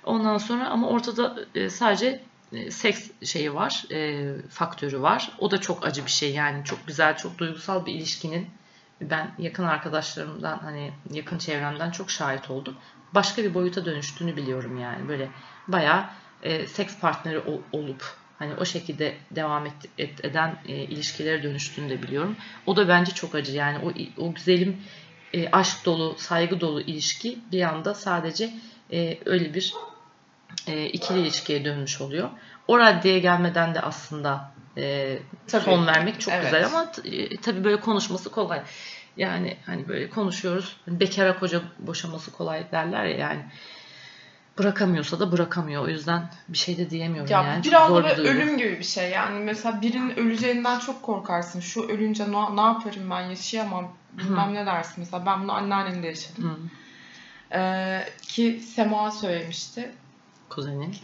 [0.03, 5.31] Ondan sonra ama ortada e, sadece e, seks şeyi var, e, faktörü var.
[5.39, 8.49] O da çok acı bir şey yani çok güzel, çok duygusal bir ilişkinin
[9.01, 12.75] ben yakın arkadaşlarımdan hani yakın çevremden çok şahit oldum.
[13.13, 15.29] Başka bir boyuta dönüştüğünü biliyorum yani böyle
[15.67, 16.05] bayağı
[16.43, 18.03] e, seks partneri ol, olup
[18.39, 22.35] hani o şekilde devam et, et, eden e, ilişkilere dönüştüğünü de biliyorum.
[22.65, 23.91] O da bence çok acı yani o
[24.23, 24.77] o güzelim
[25.33, 28.53] e, aşk dolu, saygı dolu ilişki bir anda sadece
[28.91, 29.73] e, öyle bir
[30.67, 32.29] e, ikili ilişkiye dönmüş oluyor.
[32.67, 36.43] O raddeye gelmeden de aslında e, tabii, son vermek çok evet.
[36.43, 38.61] güzel ama e, tabii böyle konuşması kolay.
[39.17, 40.75] Yani hani böyle konuşuyoruz.
[40.87, 43.41] Bekara koca boşaması kolay derler ya yani
[44.57, 45.83] bırakamıyorsa da bırakamıyor.
[45.83, 47.63] O yüzden bir şey de diyemiyorum ya, yani.
[47.63, 49.09] Biraz da ölüm gibi bir şey.
[49.09, 51.59] Yani mesela birinin öleceğinden çok korkarsın.
[51.59, 54.53] Şu ölünce ne, ne yaparım ben yaşayamam bilmem Hı.
[54.53, 54.95] ne dersin.
[54.97, 56.69] Mesela ben bunu anneannemde yaşadım.
[57.53, 59.91] Ee, ki Sema söylemişti.
[60.49, 60.95] Kuzenin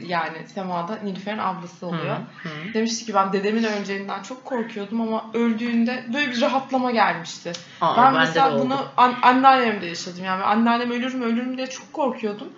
[0.00, 2.16] yani Sema'da Nilüfer'in ablası oluyor.
[2.16, 2.74] Hı, hı.
[2.74, 7.52] Demişti ki ben dedemin öleceğinden çok korkuyordum ama öldüğünde böyle bir rahatlama gelmişti.
[7.80, 10.24] Aa, ben mesela bunu an, anneannemde yaşadım.
[10.24, 12.48] Yani anneannem ölür mü ölür mü diye çok korkuyordum.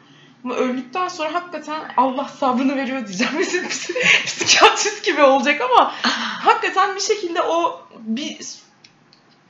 [0.44, 3.33] Ama öldükten sonra hakikaten Allah sabrını veriyor diyeceğim.
[3.38, 3.68] Bizim
[4.27, 5.92] psikiyatrist gibi olacak ama
[6.42, 8.38] hakikaten bir şekilde o bir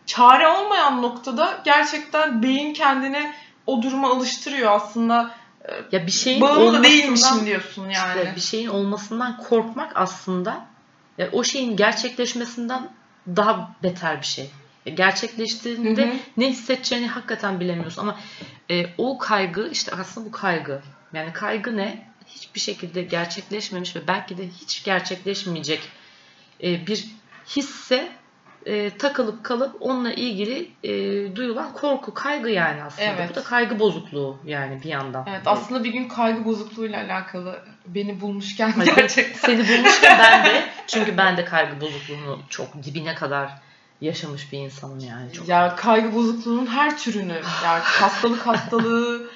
[0.07, 3.33] çare olmayan noktada gerçekten beyin kendini
[3.67, 5.31] o duruma alıştırıyor aslında
[5.93, 8.19] ya bir şeyin bağımlı değilmişim diyorsun yani.
[8.19, 10.67] Işte bir şeyin olmasından korkmak aslında
[11.19, 12.89] ya o şeyin gerçekleşmesinden
[13.27, 14.51] daha beter bir şey.
[14.87, 16.17] Ya gerçekleştiğinde hı hı.
[16.37, 18.19] ne hissedeceğini hakikaten bilemiyorsun ama
[18.71, 20.83] e, o kaygı işte aslında bu kaygı.
[21.13, 22.09] Yani kaygı ne?
[22.27, 25.81] Hiçbir şekilde gerçekleşmemiş ve belki de hiç gerçekleşmeyecek
[26.63, 27.07] e, bir
[27.57, 28.09] hisse
[28.67, 30.91] e, takılıp kalıp onunla ilgili e,
[31.37, 33.09] duyulan korku, kaygı yani aslında.
[33.09, 33.31] Evet.
[33.31, 35.25] Bu da kaygı bozukluğu yani bir yandan.
[35.29, 39.41] Evet aslında bir gün kaygı bozukluğuyla alakalı beni bulmuşken Hayır, gerçekten.
[39.41, 43.51] Seni bulmuşken ben de çünkü ben de kaygı bozukluğunu çok dibine kadar
[44.01, 45.33] yaşamış bir insanım yani.
[45.33, 45.49] Çok.
[45.49, 49.31] Ya kaygı bozukluğunun her türünü yani hastalık hastalığı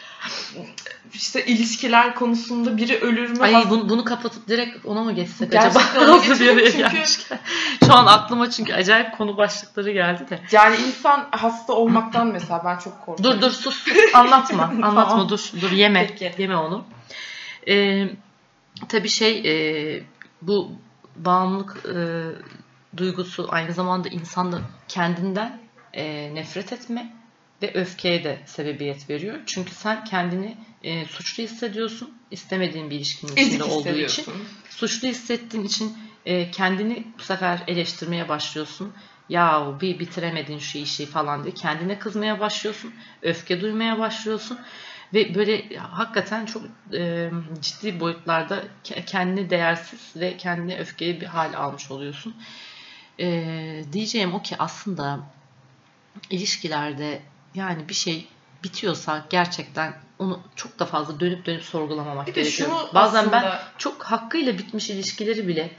[1.14, 3.38] işte ilişkiler konusunda biri ölür mü?
[3.40, 6.12] Ay bunu, bunu kapatıp direkt ona mı geçsek Gerçekten acaba?
[6.12, 7.40] Ona geçelim çünkü...
[7.86, 10.40] Şu an aklıma çünkü acayip konu başlıkları geldi de.
[10.52, 13.40] Yani insan hasta olmaktan mesela ben çok korkuyorum.
[13.40, 14.14] Dur dur sus, sus.
[14.14, 15.28] anlatma anlatma tamam.
[15.28, 16.42] dur dur yeme Peki.
[16.42, 16.84] yeme onu.
[17.68, 18.08] Ee,
[18.88, 20.02] tabii şey e,
[20.42, 20.72] bu
[21.16, 21.96] bağımlılık e,
[22.96, 25.60] duygusu aynı zamanda insanda kendinden
[25.92, 27.12] e, nefret etme
[27.62, 29.38] ve öfkeye de sebebiyet veriyor.
[29.46, 32.14] Çünkü sen kendini e, suçlu hissediyorsun.
[32.30, 34.24] istemediğin bir ilişkinin içinde olduğu için.
[34.70, 38.92] Suçlu hissettiğin için e, kendini bu sefer eleştirmeye başlıyorsun.
[39.28, 42.94] Ya bir bitiremedin şu işi falan diye kendine kızmaya başlıyorsun.
[43.22, 44.58] Öfke duymaya başlıyorsun.
[45.14, 46.62] Ve böyle hakikaten çok
[46.94, 48.64] e, ciddi boyutlarda
[49.06, 52.34] kendini değersiz ve kendini öfkeli bir hal almış oluyorsun.
[53.20, 55.20] E, diyeceğim o ki aslında
[56.30, 57.22] ilişkilerde
[57.54, 58.28] yani bir şey
[58.64, 62.70] bitiyorsa gerçekten onu çok da fazla dönüp dönüp sorgulamamak bir de gerekiyor.
[62.94, 63.42] Bazen aslında...
[63.42, 65.70] ben çok hakkıyla bitmiş ilişkileri bile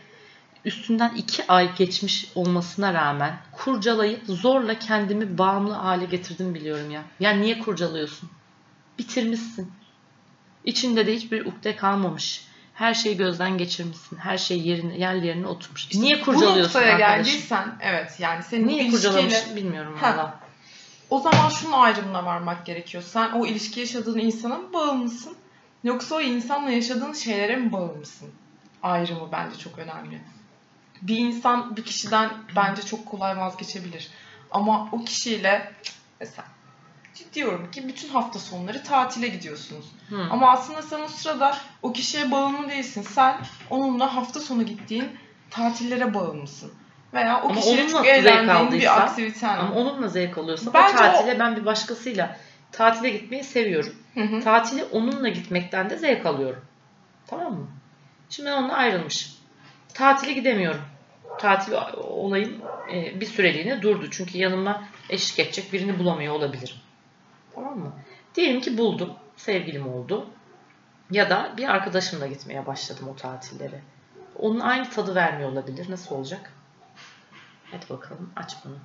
[0.65, 7.03] üstünden iki ay geçmiş olmasına rağmen kurcalayıp zorla kendimi bağımlı hale getirdim biliyorum ya.
[7.19, 8.29] Yani niye kurcalıyorsun?
[8.99, 9.71] Bitirmişsin.
[10.65, 12.47] İçinde de hiçbir ukde kalmamış.
[12.73, 14.17] Her şeyi gözden geçirmişsin.
[14.17, 15.81] Her şey yerine, yerlerine oturmuş.
[15.83, 17.23] İşte niye kurcalıyorsun Bu noktaya arkadaşım?
[17.23, 19.07] geldiysen evet yani senin Niye ilişkiyle...
[19.07, 20.39] kurcalamış bilmiyorum valla.
[21.09, 23.03] O zaman şunun ayrımına varmak gerekiyor.
[23.03, 25.35] Sen o ilişki yaşadığın insana mı bağımlısın?
[25.83, 28.29] Yoksa o insanla yaşadığın şeylere mi bağımlısın?
[28.83, 30.21] Ayrımı bence çok önemli.
[31.01, 34.07] Bir insan bir kişiden bence çok kolay vazgeçebilir.
[34.51, 35.71] Ama o kişiyle
[36.19, 36.47] mesela
[37.33, 39.85] diyorum ki bütün hafta sonları tatile gidiyorsunuz.
[40.09, 40.27] Hı.
[40.31, 43.01] Ama aslında sen o sırada o kişiye bağımlı değilsin.
[43.01, 43.35] Sen
[43.69, 45.09] onunla hafta sonu gittiğin
[45.49, 46.73] tatillere bağımlısın.
[47.13, 49.57] Veya o Ama kişiyle çok eğlendiğin bir aktiviten.
[49.57, 52.37] Ama onunla zevk alıyorsa Bence o tatile ben bir başkasıyla
[52.71, 53.95] tatile gitmeyi seviyorum.
[54.13, 54.41] Hı hı.
[54.41, 56.65] Tatile onunla gitmekten de zevk alıyorum.
[57.27, 57.67] Tamam mı?
[58.29, 59.31] Şimdi ben onunla ayrılmışım.
[59.93, 60.81] Tatile gidemiyorum.
[61.37, 62.61] Tatil olayım
[62.93, 64.07] e, bir süreliğine durdu.
[64.11, 66.75] Çünkü yanıma eşlik edecek birini bulamıyor olabilirim.
[67.55, 67.91] Tamam mı?
[68.35, 69.13] Diyelim ki buldum.
[69.37, 70.27] Sevgilim oldu.
[71.11, 73.81] Ya da bir arkadaşımla gitmeye başladım o tatillere.
[74.39, 75.91] Onun aynı tadı vermiyor olabilir.
[75.91, 76.53] Nasıl olacak?
[77.71, 78.75] Hadi bakalım aç bunu.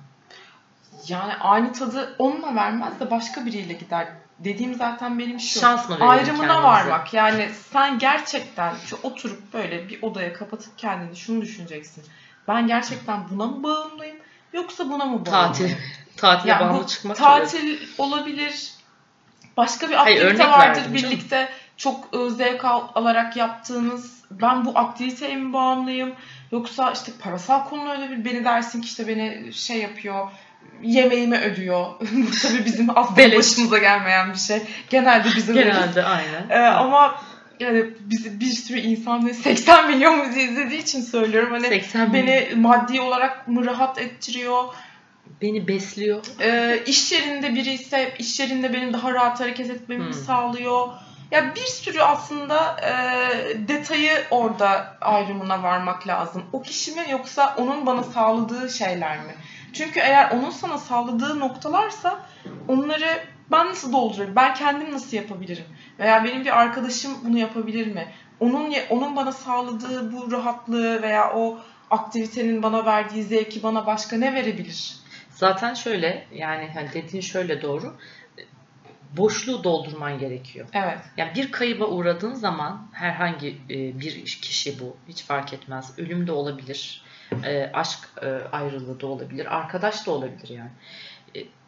[1.07, 4.07] Yani aynı tadı onunla vermez de başka biriyle gider.
[4.39, 5.59] Dediğim zaten benim şu.
[5.59, 6.63] Şans mı Ayrımına kendimize?
[6.63, 7.13] varmak.
[7.13, 12.03] Yani sen gerçekten şu oturup böyle bir odaya kapatıp kendini şunu düşüneceksin.
[12.47, 14.17] Ben gerçekten buna mı bağımlıyım
[14.53, 15.25] yoksa buna mı bağımlıyım?
[15.53, 15.75] Tatil.
[16.21, 18.71] Tatile Yani bağımlı çıkmak tatil olabilir.
[19.57, 20.93] Başka bir Hayır, aktivite örnek vardır verdim canım.
[20.93, 24.19] birlikte çok e, zevk al- alarak yaptığınız.
[24.31, 26.13] Ben bu aktiviteye mi bağımlıyım?
[26.51, 30.27] Yoksa işte parasal konu öyle bir beni dersin ki işte beni şey yapıyor
[30.81, 31.85] yemeğimi ödüyor.
[32.01, 34.61] Bu tabii bizim aslında başımıza gelmeyen bir şey.
[34.89, 35.69] Genelde bizim öyle.
[35.69, 36.49] Genelde aynen.
[36.49, 37.21] Ee, ama
[37.59, 41.51] yani biz bir sürü insan ve 80 milyon bizi izlediği için söylüyorum.
[41.51, 44.63] Hani 80 beni, beni maddi olarak mı rahat ettiriyor?
[45.41, 46.23] Beni besliyor.
[46.41, 50.13] Ee, iş yerinde biri ise iş yerinde benim daha rahat hareket etmemi Hmm.
[50.13, 50.87] sağlıyor.
[51.31, 52.91] Ya bir sürü aslında e,
[53.67, 56.43] detayı orada ayrımına varmak lazım.
[56.53, 59.35] O kişi mi yoksa onun bana sağladığı şeyler mi?
[59.73, 62.25] Çünkü eğer onun sana sağladığı noktalarsa
[62.67, 63.19] onları
[63.51, 64.35] ben nasıl doldurayım?
[64.35, 65.65] Ben kendim nasıl yapabilirim?
[65.99, 68.07] Veya benim bir arkadaşım bunu yapabilir mi?
[68.39, 71.59] Onun onun bana sağladığı bu rahatlığı veya o
[71.91, 74.93] aktivitenin bana verdiği zevki bana başka ne verebilir?
[75.39, 77.95] Zaten şöyle yani hani dediğin şöyle doğru.
[79.17, 80.67] Boşluğu doldurman gerekiyor.
[80.73, 80.99] Evet.
[81.17, 85.99] Yani bir kayıba uğradığın zaman herhangi e, bir kişi bu hiç fark etmez.
[85.99, 87.01] Ölüm de olabilir.
[87.43, 89.57] e, Aşk e, ayrılığı da olabilir.
[89.57, 90.71] Arkadaş da olabilir yani.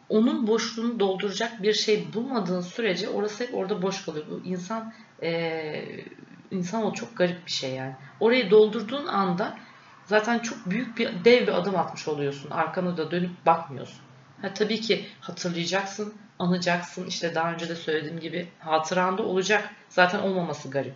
[0.08, 4.26] Onun boşluğunu dolduracak bir şey bulmadığın sürece orası hep orada boş kalıyor.
[4.30, 5.84] Bu insan e,
[6.50, 7.94] insan o çok garip bir şey yani.
[8.20, 9.58] Orayı doldurduğun anda
[10.06, 12.50] zaten çok büyük bir dev bir adım atmış oluyorsun.
[12.50, 14.00] Arkana da dönüp bakmıyorsun.
[14.42, 17.06] Ha, tabii ki hatırlayacaksın, anacaksın.
[17.06, 19.70] İşte daha önce de söylediğim gibi hatıranda olacak.
[19.88, 20.94] Zaten olmaması garip.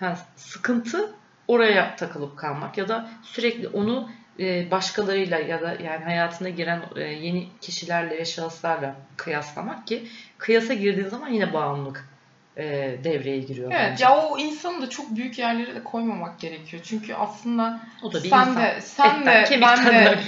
[0.00, 1.14] Ha, sıkıntı
[1.48, 4.10] oraya takılıp kalmak ya da sürekli onu
[4.40, 10.08] e, başkalarıyla ya da yani hayatına giren e, yeni kişilerle ve şahıslarla kıyaslamak ki
[10.38, 12.08] kıyasa girdiğin zaman yine bağımlılık
[12.56, 12.64] e,
[13.04, 13.70] devreye giriyor.
[13.74, 14.04] Evet bence.
[14.04, 16.82] ya o insanı da çok büyük yerlere de koymamak gerekiyor.
[16.86, 18.56] Çünkü aslında o da bir sen insan.
[18.56, 20.18] de sen Etten, de ben de de.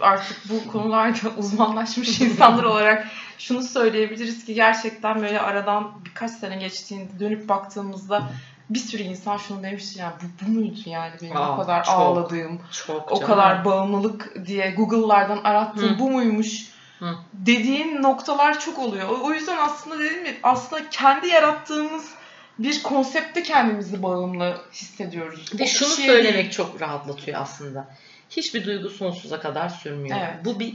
[0.00, 3.06] artık bu konularda uzmanlaşmış insanlar olarak
[3.38, 8.28] şunu söyleyebiliriz ki gerçekten böyle aradan birkaç sene geçtiğinde dönüp baktığımızda
[8.70, 11.94] bir sürü insan şunu demişti yani bu, bu muydu yani benim Aa, o kadar çok,
[11.94, 13.26] ağladığım, Çok o canım.
[13.28, 15.98] kadar bağımlılık diye Google'lardan arattığım Hı.
[15.98, 17.14] bu muymuş Hı.
[17.32, 19.08] dediğin noktalar çok oluyor.
[19.08, 22.14] O- yüzden aslında dedim ya aslında kendi yarattığımız
[22.58, 25.52] bir konsepte kendimizi bağımlı hissediyoruz.
[25.60, 26.50] Ve O şunu kişiye söylemek değil.
[26.50, 27.88] çok rahatlatıyor aslında.
[28.30, 30.18] Hiçbir duygu sonsuza kadar sürmüyor.
[30.20, 30.44] Evet.
[30.44, 30.74] Bu bir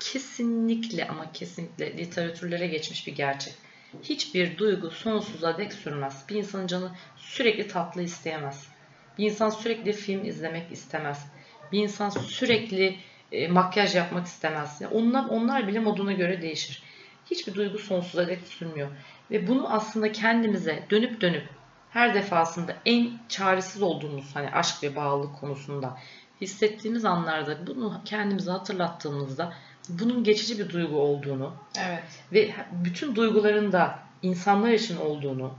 [0.00, 3.54] kesinlikle ama kesinlikle literatürlere geçmiş bir gerçek.
[4.02, 6.24] Hiçbir duygu sonsuza dek sürmez.
[6.28, 8.66] Bir insanın canı sürekli tatlı isteyemez.
[9.18, 11.26] Bir insan sürekli film izlemek istemez.
[11.72, 12.96] Bir insan sürekli
[13.32, 14.80] e, makyaj yapmak istemez.
[14.80, 16.82] Yani onlar, onlar bile moduna göre değişir.
[17.30, 18.88] Hiçbir duygu sonsuza dek sürmüyor.
[19.30, 21.48] Ve bunu aslında kendimize dönüp dönüp
[21.90, 25.98] her defasında en çaresiz olduğumuz hani aşk ve bağlılık konusunda
[26.40, 29.52] hissettiğimiz anlarda bunu kendimize hatırlattığımızda
[29.88, 31.54] bunun geçici bir duygu olduğunu
[31.86, 32.02] Evet.
[32.32, 35.54] ve bütün duyguların da insanlar için olduğunu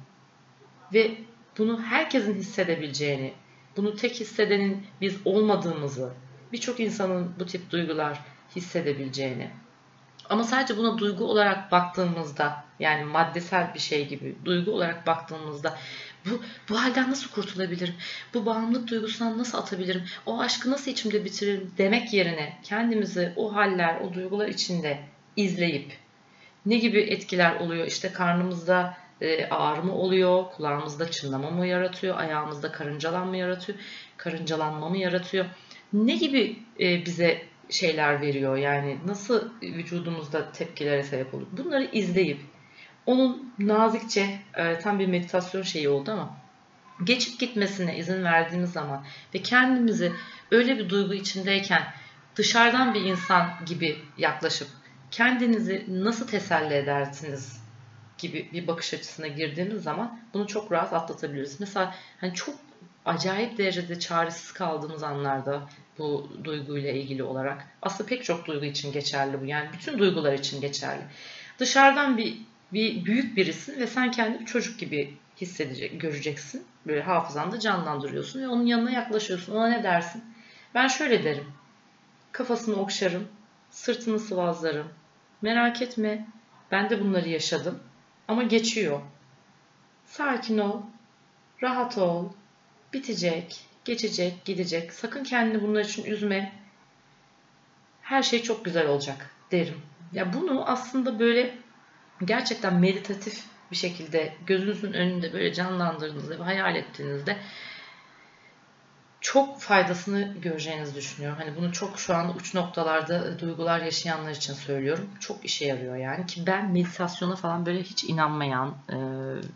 [0.93, 1.17] ve
[1.57, 3.33] bunu herkesin hissedebileceğini,
[3.77, 6.13] bunu tek hissedenin biz olmadığımızı,
[6.53, 8.19] birçok insanın bu tip duygular
[8.55, 9.49] hissedebileceğini
[10.29, 15.77] ama sadece buna duygu olarak baktığımızda yani maddesel bir şey gibi duygu olarak baktığımızda
[16.25, 17.95] bu, bu halden nasıl kurtulabilirim?
[18.33, 20.03] Bu bağımlılık duygusundan nasıl atabilirim?
[20.25, 24.99] O aşkı nasıl içimde bitiririm demek yerine kendimizi o haller, o duygular içinde
[25.35, 25.97] izleyip
[26.65, 27.87] ne gibi etkiler oluyor?
[27.87, 33.77] İşte karnımızda e, ağrı oluyor, kulağımızda çınlama mı yaratıyor, ayağımızda karıncalanma yaratıyor,
[34.17, 35.45] karıncalanma mı yaratıyor?
[35.93, 38.57] Ne gibi e, bize şeyler veriyor?
[38.57, 41.49] Yani nasıl vücudumuzda tepkilere sebep oluyor?
[41.51, 42.39] Bunları izleyip
[43.05, 46.37] onun nazikçe e, tam bir meditasyon şeyi oldu ama
[47.03, 50.11] geçip gitmesine izin verdiğimiz zaman ve kendimizi
[50.51, 51.83] öyle bir duygu içindeyken
[52.35, 54.67] dışarıdan bir insan gibi yaklaşıp
[55.11, 57.63] kendinizi nasıl teselli edersiniz
[58.17, 61.59] gibi bir bakış açısına girdiğimiz zaman bunu çok rahat atlatabiliriz.
[61.59, 62.55] Mesela hani çok
[63.05, 69.41] acayip derecede çaresiz kaldığımız anlarda bu duyguyla ilgili olarak aslında pek çok duygu için geçerli
[69.41, 69.45] bu.
[69.45, 71.01] Yani bütün duygular için geçerli.
[71.59, 72.37] Dışarıdan bir
[72.73, 76.65] bir büyük birisin ve sen kendini çocuk gibi hissedecek, göreceksin.
[76.87, 79.55] Böyle hafızanda canlandırıyorsun ve onun yanına yaklaşıyorsun.
[79.55, 80.23] Ona ne dersin?
[80.75, 81.45] Ben şöyle derim.
[82.31, 83.27] Kafasını okşarım,
[83.69, 84.87] sırtını sıvazlarım.
[85.41, 86.27] Merak etme,
[86.71, 87.79] ben de bunları yaşadım.
[88.27, 89.01] Ama geçiyor.
[90.05, 90.81] Sakin ol,
[91.63, 92.29] rahat ol,
[92.93, 94.93] bitecek, geçecek, gidecek.
[94.93, 96.51] Sakın kendini bunlar için üzme.
[98.01, 99.81] Her şey çok güzel olacak derim.
[100.13, 101.57] Ya bunu aslında böyle
[102.25, 107.37] gerçekten meditatif bir şekilde gözünüzün önünde böyle canlandırdığınızda ve hayal ettiğinizde
[109.21, 111.37] çok faydasını göreceğinizi düşünüyorum.
[111.41, 115.09] Hani bunu çok şu an uç noktalarda duygular yaşayanlar için söylüyorum.
[115.19, 118.97] Çok işe yarıyor yani ki ben meditasyona falan böyle hiç inanmayan e,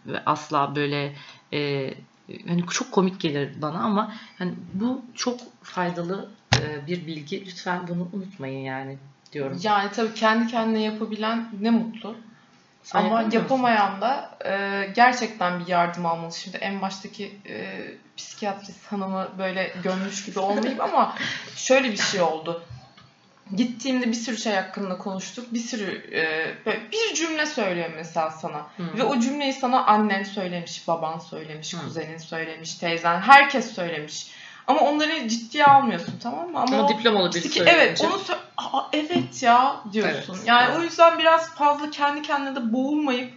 [0.05, 1.15] ve asla böyle
[1.53, 1.93] e,
[2.47, 7.45] hani çok komik gelir bana ama hani bu çok faydalı e, bir bilgi.
[7.45, 8.97] Lütfen bunu unutmayın yani
[9.33, 9.59] diyorum.
[9.63, 12.15] Yani tabii kendi kendine yapabilen ne mutlu.
[12.83, 13.31] Sen Ama musun?
[13.31, 16.33] yapamayan da e, gerçekten bir yardım almalı.
[16.33, 17.85] Şimdi en baştaki e,
[18.17, 21.15] psikiyatrist hanımı böyle gömmüş gibi olmayayım ama
[21.55, 22.63] şöyle bir şey oldu.
[23.55, 25.53] Gittiğimde bir sürü şey hakkında konuştuk.
[25.53, 26.47] Bir sürü e,
[26.91, 28.67] bir cümle söylüyor mesela sana.
[28.77, 28.97] Hı.
[28.97, 31.81] Ve o cümleyi sana annen söylemiş, baban söylemiş, Hı.
[31.81, 34.27] kuzenin söylemiş, teyzen, herkes söylemiş.
[34.67, 36.59] Ama onları ciddiye almıyorsun tamam mı?
[36.59, 40.33] Ama o diplomalı biri psiki- Evet, onu sö- Aa, evet ya diyorsun.
[40.35, 40.79] Evet, yani evet.
[40.79, 43.33] o yüzden biraz fazla kendi kendine de boğulmayıp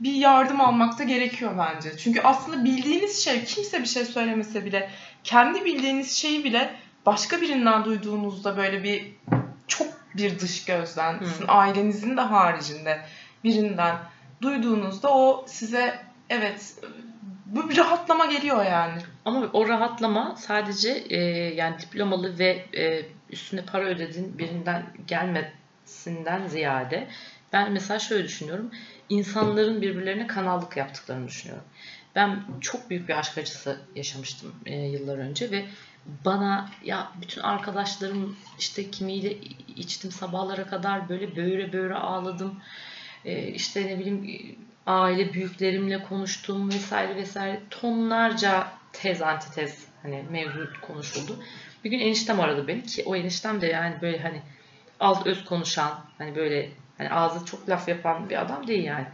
[0.00, 1.96] bir yardım almak da gerekiyor bence.
[1.98, 4.90] Çünkü aslında bildiğiniz şey kimse bir şey söylemese bile
[5.24, 6.74] kendi bildiğiniz şeyi bile
[7.06, 9.12] başka birinden duyduğunuzda böyle bir
[9.78, 11.26] çok bir dış gözden, Hı.
[11.26, 13.00] sizin ailenizin de haricinde
[13.44, 13.96] birinden
[14.42, 15.98] duyduğunuzda o size
[16.30, 16.74] evet
[17.46, 19.02] bu bir rahatlama geliyor yani.
[19.24, 21.18] Ama o rahatlama sadece e,
[21.54, 27.08] yani diplomalı ve e, üstüne para ödediğin birinden gelmesinden ziyade
[27.52, 28.70] ben mesela şöyle düşünüyorum.
[29.08, 31.64] İnsanların birbirlerine kanallık yaptıklarını düşünüyorum.
[32.14, 35.64] Ben çok büyük bir aşk acısı yaşamıştım e, yıllar önce ve
[36.24, 39.36] bana ya bütün arkadaşlarım işte kimiyle
[39.76, 42.60] içtim sabahlara kadar böyle böyle böyle ağladım.
[43.24, 51.38] E, işte ne bileyim aile büyüklerimle konuştum vesaire vesaire tonlarca tez antitez hani mevzu konuşuldu.
[51.84, 54.42] Bir gün eniştem aradı beni ki o eniştem de yani böyle hani
[55.00, 59.06] alt öz konuşan hani böyle hani ağzı çok laf yapan bir adam değil yani.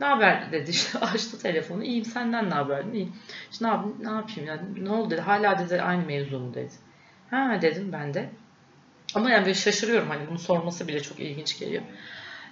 [0.00, 1.84] Ne haber dedi işte açtı telefonu.
[1.84, 2.84] İyiyim senden ne haber?
[2.84, 3.12] İyiyim.
[3.52, 4.60] İşte ne, yapayım, ne yapayım ya?
[4.82, 5.20] Ne oldu dedi.
[5.20, 6.72] Hala dedi aynı mevzu mu dedi.
[7.30, 8.30] Ha dedim ben de.
[9.14, 11.82] Ama yani böyle şaşırıyorum hani bunu sorması bile çok ilginç geliyor.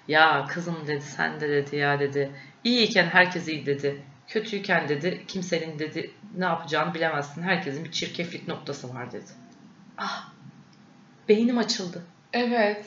[0.09, 2.31] Ya kızım dedi sen de dedi ya dedi.
[2.65, 4.03] İyiyken herkes iyi dedi.
[4.29, 7.43] Kötüyken dedi kimsenin dedi ne yapacağını bilemezsin.
[7.43, 9.31] Herkesin bir çirkeflik noktası var dedi.
[9.99, 10.33] Ah
[11.29, 12.03] beynim açıldı.
[12.33, 12.87] Evet.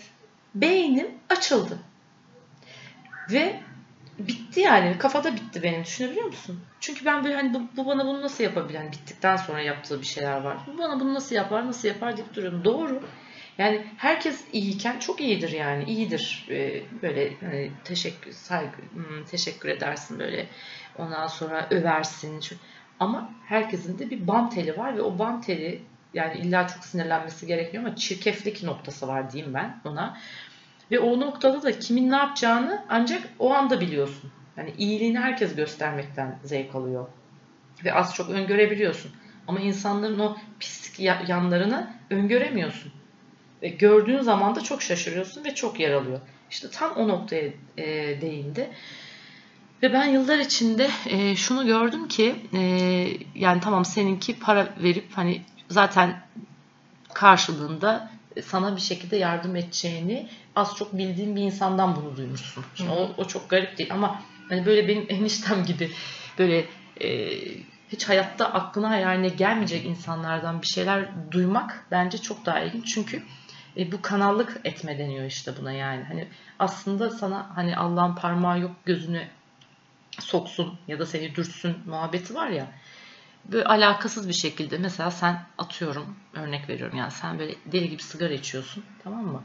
[0.56, 1.80] Beynim açıldı.
[3.32, 3.60] Ve
[4.28, 4.98] bitti yani.
[4.98, 5.84] Kafada bitti benim.
[5.84, 6.60] Düşünebiliyor musun?
[6.80, 8.80] Çünkü ben böyle hani bu, bu bana bunu nasıl yapabilir?
[8.80, 10.58] Yani bittikten sonra yaptığı bir şeyler var.
[10.68, 12.64] Bu bana bunu nasıl yapar, nasıl yapar deyip duruyorum.
[12.64, 13.02] Doğru.
[13.58, 15.84] Yani herkes iyiyken çok iyidir yani.
[15.84, 16.48] iyidir.
[16.50, 20.48] Ee, böyle hani teşekkür, saygı, hmm, teşekkür edersin böyle.
[20.98, 22.44] Ondan sonra översin.
[23.00, 25.82] Ama herkesin de bir bam teli var ve o bam teli
[26.14, 30.18] yani illa çok sinirlenmesi gerekmiyor ama çirkeflik noktası var diyeyim ben ona.
[30.92, 34.32] Ve o noktada da kimin ne yapacağını ancak o anda biliyorsun.
[34.58, 37.08] Yani iyiliğini herkes göstermekten zevk alıyor.
[37.84, 39.12] Ve az çok öngörebiliyorsun.
[39.48, 42.92] Ama insanların o pislik ya- yanlarını öngöremiyorsun.
[43.62, 46.20] Ve gördüğün zaman da çok şaşırıyorsun ve çok yer alıyor.
[46.50, 47.86] İşte tam o noktaya e,
[48.22, 48.70] değindi.
[49.84, 52.60] Ve ben yıllar içinde e, şunu gördüm ki e,
[53.36, 56.22] yani tamam seninki para verip hani zaten
[57.14, 58.10] karşılığında
[58.42, 62.66] sana bir şekilde yardım edeceğini az çok bildiğin bir insandan bunu duymuşsun.
[62.76, 65.92] Şimdi o, o çok garip değil ama hani böyle benim eniştem gibi
[66.38, 66.66] böyle
[67.02, 67.30] e,
[67.92, 72.94] hiç hayatta aklına hayaline gelmeyecek insanlardan bir şeyler duymak bence çok daha ilginç.
[72.94, 73.24] Çünkü
[73.78, 76.04] e, bu kanallık etme deniyor işte buna yani.
[76.04, 76.28] Hani
[76.60, 79.24] aslında sana hani Allah'ın parmağı yok gözünü
[80.20, 82.68] soksun ya da seni dürtsün muhabbeti var ya.
[83.46, 88.34] Böyle alakasız bir şekilde mesela sen atıyorum örnek veriyorum yani sen böyle deli gibi sigara
[88.34, 89.44] içiyorsun tamam mı?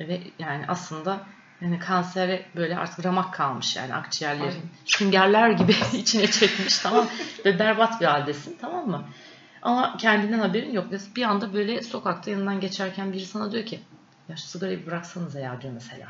[0.00, 1.20] Ve yani aslında
[1.60, 4.46] yani kansere böyle artık ramak kalmış yani akciğerlerin.
[4.50, 4.62] Aynen.
[4.84, 7.08] Süngerler gibi içine çekmiş tamam?
[7.44, 9.04] Ve berbat bir haldesin tamam mı?
[9.62, 10.86] Ama kendinden haberin yok.
[11.16, 13.80] Bir anda böyle sokakta yanından geçerken biri sana diyor ki
[14.28, 16.08] ya şu sigarayı bıraksanıza ya diyor mesela.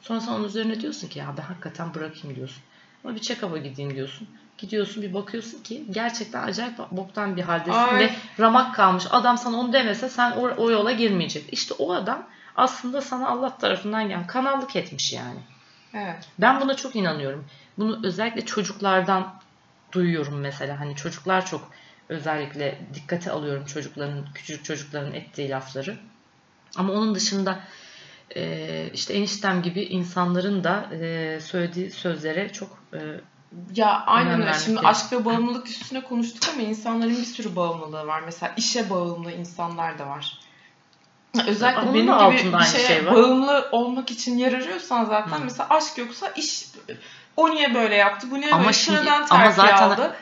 [0.00, 2.62] Sonra sen onun üzerine diyorsun ki ya ben hakikaten bırakayım diyorsun.
[3.04, 4.28] Ama bir check-up'a gideyim diyorsun.
[4.58, 8.00] Gidiyorsun bir bakıyorsun ki gerçekten acayip boktan bir haldesin Ay.
[8.00, 9.04] ve ramak kalmış.
[9.10, 11.52] Adam sana onu demese sen o, o yola girmeyecek.
[11.52, 12.26] İşte o adam
[12.56, 15.40] aslında sana Allah tarafından gelen kanallık etmiş yani.
[15.94, 16.28] Evet.
[16.38, 17.44] Ben buna çok inanıyorum.
[17.78, 19.34] Bunu özellikle çocuklardan
[19.92, 20.80] duyuyorum mesela.
[20.80, 21.70] Hani çocuklar çok
[22.08, 25.96] özellikle dikkate alıyorum çocukların, küçük çocukların ettiği lafları.
[26.76, 27.60] Ama onun dışında
[28.92, 30.88] işte eniştem gibi insanların da
[31.40, 32.78] söylediği sözlere çok
[33.74, 34.52] Ya aynen öyle.
[34.54, 34.90] Şimdi gerekiyor.
[34.90, 38.22] aşk ve bağımlılık üstüne konuştuk ama insanların bir sürü bağımlılığı var.
[38.24, 40.38] Mesela işe bağımlı insanlar da var.
[41.46, 43.14] Özellikle Onun benim gibi bir şeye şey var.
[43.14, 45.44] bağımlı olmak için yer arıyorsan zaten Hı.
[45.44, 46.66] mesela aşk yoksa iş
[47.36, 50.16] o niye böyle yaptı, bu niye Ama böyle şimdi- ama terfi zaten- aldı.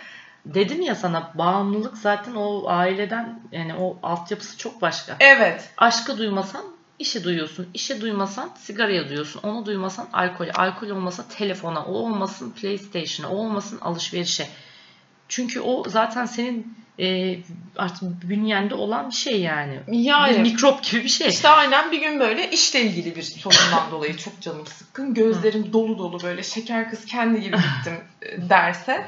[0.47, 5.17] dedim ya sana bağımlılık zaten o aileden yani o altyapısı çok başka.
[5.21, 5.71] Evet.
[5.79, 6.63] Aşkı duymasan
[7.03, 7.69] işi duyuyorsun.
[7.75, 9.41] İşi duymasan sigaraya duyuyorsun.
[9.43, 10.47] Onu duymasan alkol.
[10.55, 11.85] Alkol olmasa telefona.
[11.85, 13.31] O olmasın PlayStation'a.
[13.33, 14.49] O olmasın alışverişe.
[15.29, 17.39] Çünkü o zaten senin e,
[17.77, 19.81] artık bünyende olan bir şey yani.
[19.89, 21.29] Bir Yani mikrop gibi bir şey.
[21.29, 25.15] işte aynen bir gün böyle işle ilgili bir sorundan dolayı çok canım sıkkın.
[25.15, 29.07] Gözlerim dolu dolu böyle şeker kız kendi gibi gittim e, derse.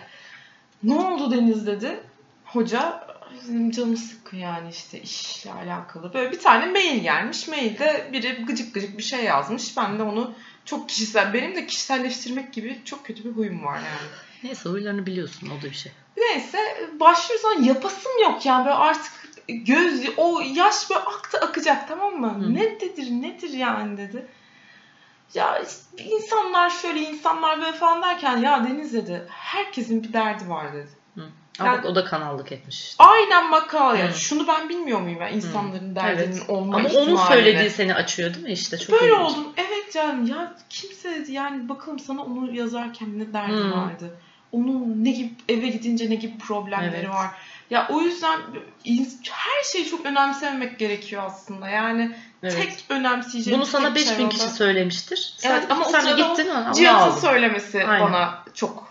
[0.82, 2.00] Ne oldu Deniz dedi.
[2.44, 3.03] Hoca
[3.48, 6.14] benim canım sıkkın yani işte işle alakalı.
[6.14, 7.48] Böyle bir tane mail gelmiş.
[7.48, 9.76] Mailde biri gıcık gıcık bir şey yazmış.
[9.76, 10.34] Ben de onu
[10.64, 14.10] çok kişisel, benim de kişiselleştirmek gibi çok kötü bir huyum var yani.
[14.42, 15.92] Neyse huylarını biliyorsun o da bir şey.
[16.16, 16.58] Neyse
[17.00, 19.12] başlıyoruz ama yapasım yok yani böyle artık
[19.48, 22.34] göz o yaş böyle aktı akacak tamam mı?
[22.34, 22.54] Hı.
[22.54, 24.26] Nedir nedir yani dedi.
[25.34, 30.72] Ya işte insanlar şöyle insanlar böyle falan derken ya Deniz dedi herkesin bir derdi var
[30.72, 30.90] dedi.
[31.58, 33.04] Ama Yani- bak o da kanallık etmiş işte.
[33.04, 34.08] Aynen makal ya.
[34.10, 34.14] Hı.
[34.14, 36.50] Şunu ben bilmiyor muyum ya insanların derdinin Evet.
[36.50, 37.10] olma Ama ihtimalini.
[37.14, 38.78] onun söylediği seni açıyor değil mi işte?
[38.78, 39.20] Çok Böyle ilginç.
[39.30, 39.46] oldum.
[39.56, 43.72] Evet canım ya kimse yani bakalım sana onu yazarken ne derdi Hmm.
[43.72, 44.10] vardı.
[44.52, 47.08] Onun ne gibi eve gidince ne gibi problemleri Evet.
[47.10, 47.30] var.
[47.70, 48.40] Ya o yüzden
[49.30, 51.68] her şeyi çok önemsememek gerekiyor aslında.
[51.68, 52.56] Yani Evet.
[52.56, 55.34] tek önemseyeceğim Bunu sana tek 5000 şey kişi söylemiştir.
[55.36, 58.06] Sen, Evet, ama o sen de sırada o gittin onu Cihat'ın söylemesi Aynen.
[58.06, 58.83] bana çok.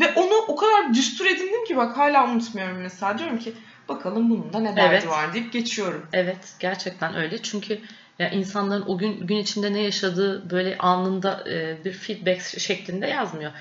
[0.00, 3.18] Ve onu o kadar düstur edindim ki bak hala unutmuyorum mesela.
[3.18, 3.52] Diyorum ki
[3.88, 5.08] bakalım bunun da ne derdi Evet.
[5.08, 6.06] var deyip geçiyorum.
[6.12, 7.80] Evet gerçekten öyle çünkü
[8.18, 13.52] ya insanların o gün gün içinde ne yaşadığı böyle anında e, bir feedback şeklinde yazmıyor.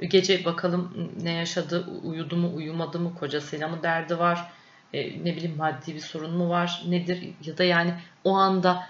[0.00, 4.50] Gece bakalım ne yaşadı, uyudu mu, uyumadı mı, kocasıyla mı derdi var,
[4.92, 8.86] e, ne bileyim maddi bir sorun mu var, nedir ya da yani o anda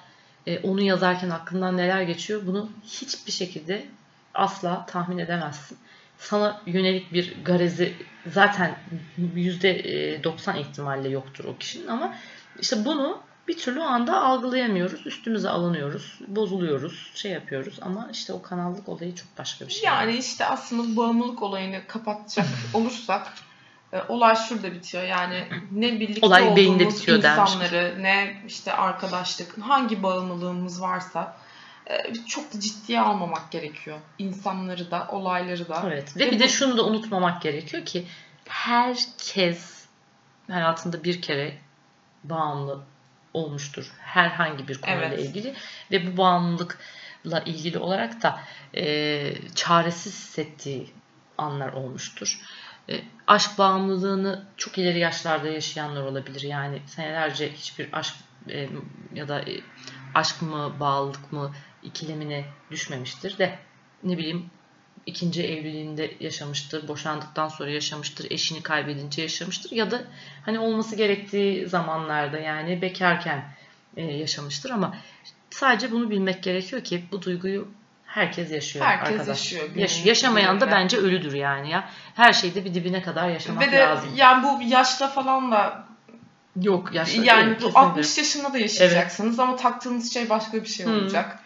[0.47, 3.85] e, onu yazarken aklından neler geçiyor bunu hiçbir şekilde
[4.35, 5.79] asla tahmin edemezsin.
[6.19, 7.95] Sana yönelik bir garezi
[8.33, 8.77] zaten
[9.19, 12.15] %90 ihtimalle yoktur o kişinin ama
[12.61, 15.07] işte bunu bir türlü o anda algılayamıyoruz.
[15.07, 19.85] Üstümüze alınıyoruz, bozuluyoruz, şey yapıyoruz ama işte o kanallık olayı çok başka bir şey.
[19.85, 23.33] Yani işte aslında bağımlılık olayını kapatacak olursak
[23.93, 25.05] e, olay şurada bitiyor.
[25.05, 31.44] Yani ne birlikte Olay olduğumuz bitiyor insanları ne işte arkadaşlık hangi bağımlılığımız varsa e,
[32.29, 33.99] çok da ciddiye almamak gerekiyor.
[34.19, 35.83] İnsanları da olayları da.
[35.87, 38.07] Evet ve Ve bir de bu- şunu da unutmamak gerekiyor ki
[38.49, 39.85] herkes
[40.51, 41.59] hayatında bir kere
[42.25, 42.81] bağımlı
[43.35, 43.93] olmuştur.
[44.01, 45.19] Herhangi bir konuyla Evet.
[45.21, 45.55] ilgili
[45.91, 48.41] ve bu bağımlılıkla ilgili olarak da
[48.77, 50.91] e, çaresiz hissettiği
[51.39, 52.41] anlar olmuştur.
[52.89, 56.41] E, aşk bağımlılığını çok ileri yaşlarda yaşayanlar olabilir.
[56.43, 58.15] Yani senelerce hiçbir aşk
[58.51, 58.69] e,
[59.15, 59.61] ya da e,
[60.15, 61.55] aşk mı bağlılık mı
[61.85, 63.59] ikilemine düşmemiştir de
[64.05, 64.47] ne bileyim
[65.07, 70.01] ikinci evliliğinde yaşamıştır, boşandıktan sonra yaşamıştır, eşini kaybedince yaşamıştır ya da
[70.45, 73.45] hani olması gerektiği zamanlarda yani bekarken
[73.97, 74.97] e, yaşamıştır ama
[75.51, 77.69] sadece bunu bilmek gerekiyor ki bu duyguyu
[78.07, 79.29] herkes yaşıyor Herkes arkadaş.
[79.53, 81.89] yaşıyor, Yaş- yaşamayan da bence ölüdür yani ya.
[82.15, 84.11] Her şeyde bir dibine kadar yaşamak Ve de lazım.
[84.17, 85.85] yani bu yaşta falan da
[86.63, 87.81] Yok yaşlı yani değil, bu kesinlikle.
[87.81, 91.39] 60 yaşında da yaşayacaksınız ama taktığınız şey başka bir şey olacak.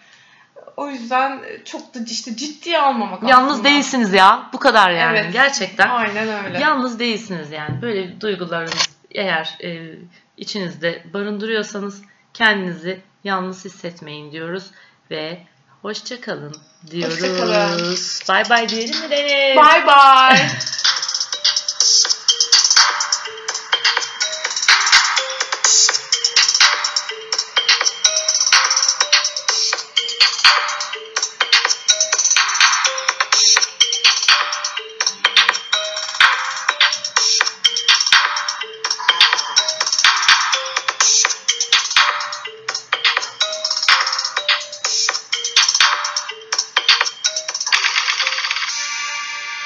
[0.79, 3.69] O yüzden çok da işte ciddiye almamak Yalnız aslında.
[3.69, 4.51] değilsiniz ya.
[4.53, 5.19] Bu kadar yani.
[5.19, 5.33] Evet.
[5.33, 5.89] Gerçekten.
[5.89, 6.59] Aynen öyle.
[6.61, 7.83] Yalnız değilsiniz yani.
[7.83, 9.95] Böyle duygularınız eğer e,
[10.37, 12.03] içinizde barındırıyorsanız
[12.35, 14.65] kendinizi yalnız hissetmeyin diyoruz
[15.11, 15.39] ve
[15.83, 16.57] hoşça kalın
[16.91, 17.15] diyoruz.
[17.23, 17.97] Hoşça kalın.
[18.29, 19.57] Bay bay diyelim mi Deniz?
[19.57, 20.49] Bye bye.